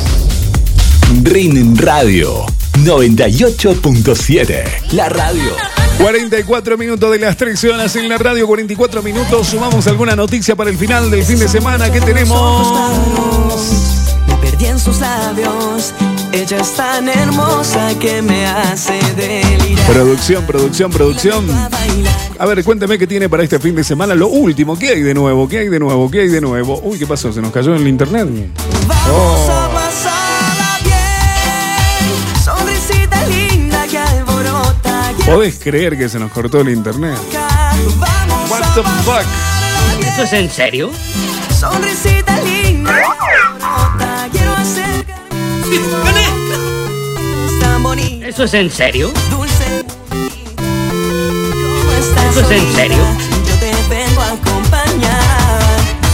[1.24, 2.46] Ring Radio
[2.84, 4.92] 98.7.
[4.92, 5.79] La radio.
[6.00, 9.48] 44 minutos de las 13 horas en la radio, 44 minutos.
[9.48, 12.72] Sumamos alguna noticia para el final del fin de semana que tenemos.
[14.26, 15.92] Me perdí en sus labios.
[16.32, 19.86] Ella es tan hermosa que me hace delirar.
[19.92, 21.44] Producción, producción, producción.
[22.38, 24.14] A ver, cuénteme qué tiene para este fin de semana.
[24.14, 25.48] Lo último, ¿qué hay de nuevo?
[25.48, 26.10] ¿Qué hay de nuevo?
[26.10, 26.80] ¿Qué hay de nuevo?
[26.82, 27.30] Uy, ¿qué pasó?
[27.30, 28.26] ¿Se nos cayó en el internet?
[28.88, 29.50] Vamos
[35.30, 37.16] ¿Podés creer que se nos cortó el internet?
[38.50, 39.24] What the fuck?
[40.04, 40.90] ¿Eso es en serio?
[41.56, 43.00] Sonrisita linda.
[44.32, 44.56] Quiero.
[48.26, 49.12] ¿Eso es en serio?
[49.30, 49.84] Dulce.
[50.56, 52.98] ¿Cómo estás, ¿Eso es en serio?
[53.46, 55.60] Yo te vengo a acompañar.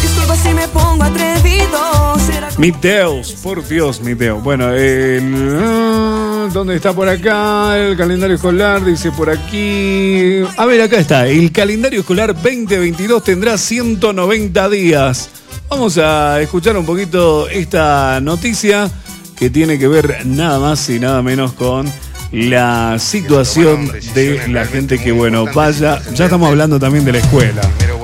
[0.02, 2.18] Disculpa si me pongo atrevido.
[2.18, 4.42] Será Mi Deus, por Dios, mi Deus.
[4.42, 6.25] Bueno, el.
[6.52, 7.76] ¿Dónde está por acá?
[7.78, 10.40] El calendario escolar dice por aquí.
[10.56, 11.26] A ver, acá está.
[11.26, 15.28] El calendario escolar 2022 tendrá 190 días.
[15.68, 18.90] Vamos a escuchar un poquito esta noticia
[19.36, 21.90] que tiene que ver nada más y nada menos con
[22.32, 26.00] la situación de la gente que, bueno, vaya.
[26.14, 27.62] Ya estamos hablando también de la escuela.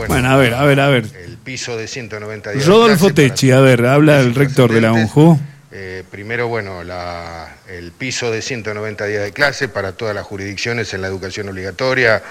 [0.09, 1.07] Bueno, a ver, a ver, a ver.
[1.27, 2.67] El piso de 190 días.
[2.67, 5.39] Rodolfo Techi, a ver, habla el rector de la UNJU.
[5.75, 10.93] Eh, primero, bueno, la- el piso de 190 días de clase para todas las jurisdicciones
[10.95, 12.23] en la educación obligatoria,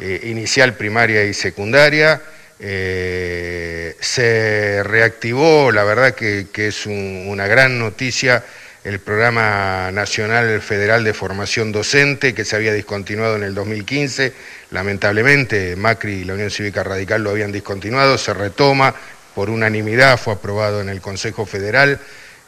[0.00, 2.20] eh, inicial, primaria y secundaria.
[2.58, 8.42] Eh, se reactivó, la verdad que, que es un- una gran noticia,
[8.84, 14.32] el Programa Nacional Federal de Formación Docente, que se había discontinuado en el 2015.
[14.70, 18.94] Lamentablemente, Macri y la Unión Cívica Radical lo habían discontinuado, se retoma
[19.34, 21.98] por unanimidad, fue aprobado en el Consejo Federal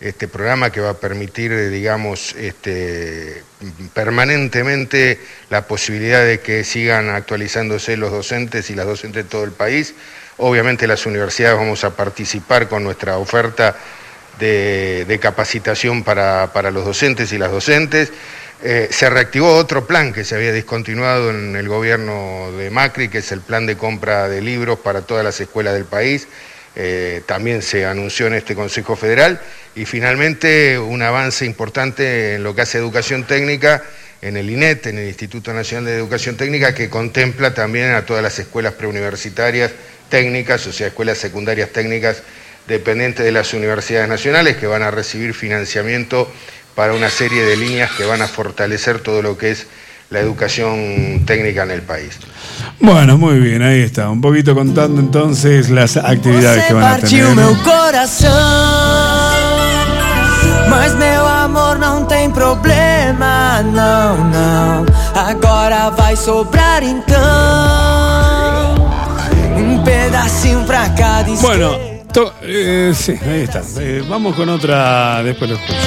[0.01, 3.43] este programa que va a permitir, eh, digamos, este,
[3.95, 5.21] permanentemente
[5.51, 9.95] la posibilidad de que sigan actualizándose los docentes y las docentes de todo el país.
[10.37, 13.77] Obviamente las universidades vamos a participar con nuestra oferta
[14.39, 18.13] de, capacitación para, para los docentes y las docentes.
[18.63, 23.19] Eh, se reactivó otro plan que se había discontinuado en el gobierno de Macri, que
[23.19, 26.27] es el plan de compra de libros para todas las escuelas del país.
[26.81, 29.41] Eh, también se anunció en este Consejo Federal.
[29.75, 33.83] Y finalmente un avance importante en lo que hace educación técnica
[34.23, 38.23] en el INET, en el Instituto Nacional de Educación Técnica, que contempla también a todas
[38.23, 39.73] las escuelas preuniversitarias
[40.09, 42.23] técnicas, o sea, escuelas secundarias técnicas
[42.69, 46.33] dependientes de las universidades nacionales, que van a recibir financiamiento
[46.77, 49.67] para una serie de líneas que van a fortalecer todo lo que es
[50.11, 52.19] la educación técnica en el país.
[52.81, 54.09] Bueno, muy bien, ahí está.
[54.09, 57.25] Un poquito contando entonces las actividades que van a tener.
[60.71, 67.09] Mas meu amor não tem problema, não, não Agora vai sobrar então
[69.57, 70.65] Um pedacinho
[71.27, 71.77] dice Bueno,
[72.13, 73.63] to- eh, sí, ahí está.
[73.81, 75.79] Eh, vamos con otra, después lo escucho.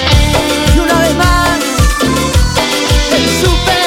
[0.75, 1.59] Y una vez más,
[3.13, 3.80] el super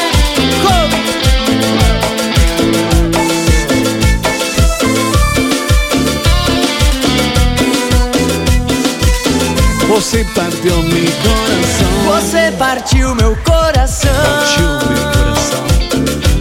[9.95, 11.87] Você partió mi coração.
[12.07, 14.11] Você partiu meu coração.
[14.13, 15.65] Partiu meu coração.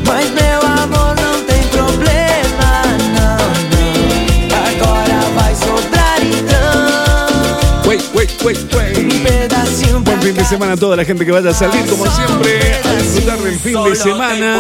[0.08, 2.82] Mas meu amor não tem problema,
[3.14, 3.38] não,
[3.70, 4.58] não.
[4.58, 8.98] Agora vai sobrar então Wait, wait, wait, wait.
[8.98, 12.10] um pedacinho Buen fin de semana a toda la gente que vaya a salir, como
[12.10, 14.58] siempre, a disfrutar del fin de semana.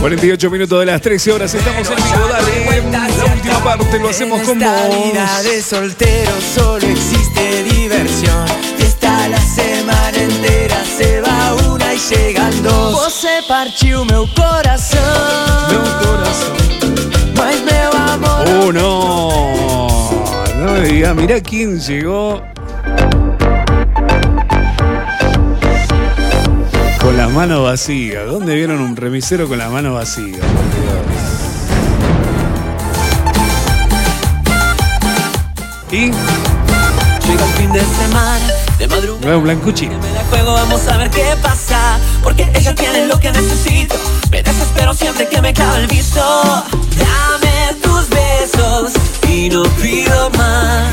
[0.00, 3.18] 48 minutos de las 13 horas, estamos en vivo, dale.
[3.18, 5.44] La última parte lo hacemos con Esta vida vos.
[5.44, 8.46] de soltero solo existe diversión.
[8.76, 12.92] Fiesta la semana entera se va una y llegan dos.
[12.92, 15.00] Você partiu meu coração.
[15.68, 16.56] Meu coração.
[17.36, 18.66] Mas meu amor.
[18.66, 20.64] Oh, no.
[20.64, 22.40] No me diga, mirá quién llegó.
[27.08, 28.26] Con las manos vacías.
[28.26, 30.42] ¿Dónde vieron un remisero con las manos vacías?
[35.90, 36.10] Y
[37.26, 39.24] Llega el fin de semana, de madrugada.
[39.24, 39.88] nuevo Blancucci.
[39.88, 41.98] Me la juego, vamos a ver qué pasa.
[42.22, 43.94] Porque ella tiene lo que necesito.
[44.30, 46.20] Me desespero siempre que me clava el visto.
[46.20, 48.92] Dame tus besos
[49.26, 50.88] y no pido más.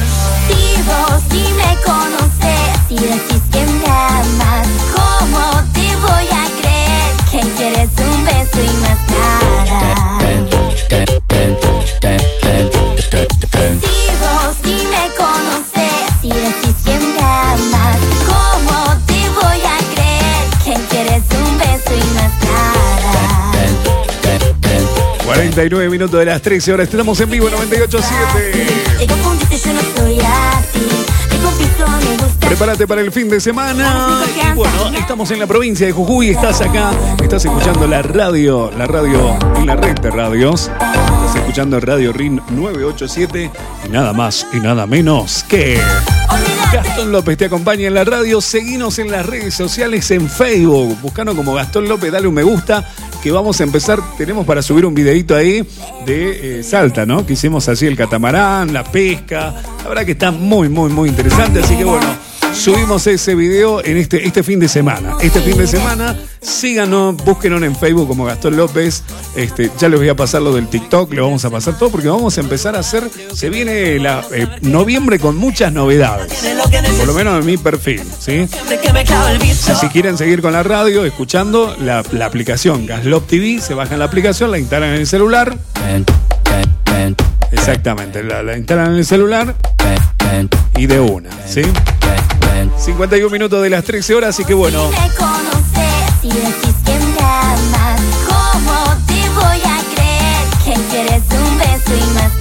[0.48, 5.15] Si vos sí me conoces y decís que me amas, ¿cómo te
[6.08, 9.00] voy a creer que quieres un beso y más
[13.82, 20.46] Si vos sí me conoces y decís que me amas, ¿cómo te voy a creer
[20.64, 22.32] que quieres un beso y más
[25.26, 26.88] 49 minutos de las 13 horas.
[26.88, 28.98] Estamos en vivo en 98.7.
[29.00, 30.88] Te confundiste, yo no soy así.
[31.30, 32.35] Te confieso, me gusta.
[32.56, 34.24] Prepárate para el fin de semana.
[34.34, 36.92] Y bueno, estamos en la provincia de Jujuy, estás acá,
[37.22, 40.72] estás escuchando la radio, la radio en la red de radios.
[40.72, 43.52] Estás escuchando Radio RIN 987
[43.86, 45.82] y nada más y nada menos que
[46.72, 48.40] Gastón López te acompaña en la radio.
[48.40, 50.98] Seguinos en las redes sociales en Facebook.
[51.02, 52.90] Buscanos como Gastón López, dale un me gusta.
[53.22, 54.00] Que vamos a empezar.
[54.18, 55.68] Tenemos para subir un videito ahí
[56.06, 57.26] de eh, Salta, ¿no?
[57.26, 59.54] Que hicimos así el catamarán, la pesca.
[59.84, 61.60] La verdad que está muy, muy, muy interesante.
[61.60, 62.06] Así que bueno,
[62.56, 65.16] subimos ese video en este, este fin de semana.
[65.22, 69.04] Este fin de semana, síganos, búsquenos en Facebook como Gastón López.
[69.36, 72.08] Este, ya les voy a pasar lo del TikTok, le vamos a pasar todo porque
[72.08, 73.04] vamos a empezar a hacer.
[73.34, 76.34] Se viene la, eh, noviembre con muchas novedades.
[76.98, 78.48] Por lo menos en mi perfil, ¿sí?
[79.80, 84.06] Si quieren seguir con la radio, escuchando la, la aplicación Gaslop TV, se bajan la
[84.06, 85.58] aplicación, la instalan en el celular.
[87.52, 89.56] Exactamente, la, la instalan en el celular
[90.78, 91.62] y de una, ¿sí?
[92.78, 97.20] 51 minutos de las 13 horas, así que bueno, me conoces y decís que me
[97.20, 102.32] amas, ¿cómo te voy a creer que quieres un beso y más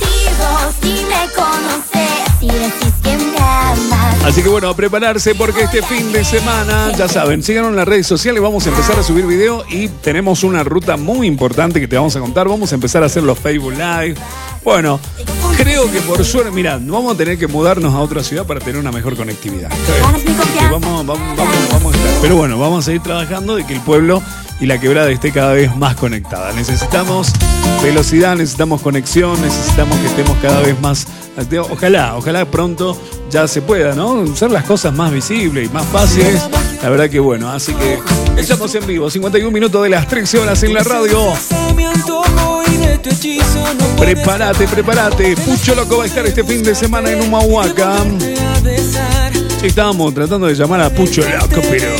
[0.00, 5.34] Si vos sí me conoces y decís que me amas, Así que bueno, a prepararse
[5.34, 8.98] porque este fin de semana, ya saben, síganos en las redes sociales, vamos a empezar
[8.98, 12.48] a subir video y tenemos una ruta muy importante que te vamos a contar.
[12.48, 14.16] Vamos a empezar a hacer los Facebook Live.
[14.64, 15.00] Bueno,
[15.56, 18.78] creo que por suerte, mirá, vamos a tener que mudarnos a otra ciudad para tener
[18.78, 19.70] una mejor conectividad.
[20.70, 22.20] Vamos, vamos, vamos, vamos a estar.
[22.20, 24.22] Pero bueno, vamos a seguir trabajando de que el pueblo
[24.60, 26.52] y la quebrada esté cada vez más conectada.
[26.52, 27.32] Necesitamos
[27.82, 31.06] velocidad, necesitamos conexión, necesitamos que estemos cada vez más.
[31.70, 33.00] Ojalá, ojalá pronto
[33.30, 34.22] ya se pueda, ¿no?
[34.30, 36.42] Hacer las cosas más visibles y más fáciles.
[36.82, 37.98] La verdad que bueno, así que
[38.36, 41.34] estamos en vivo, 51 minutos de las 13 horas en la radio.
[43.98, 45.36] Prepárate, prepárate.
[45.36, 47.96] Pucho Loco va a estar este fin de semana en Humahuaca.
[49.62, 51.96] estábamos tratando de llamar a Pucho Loco, pero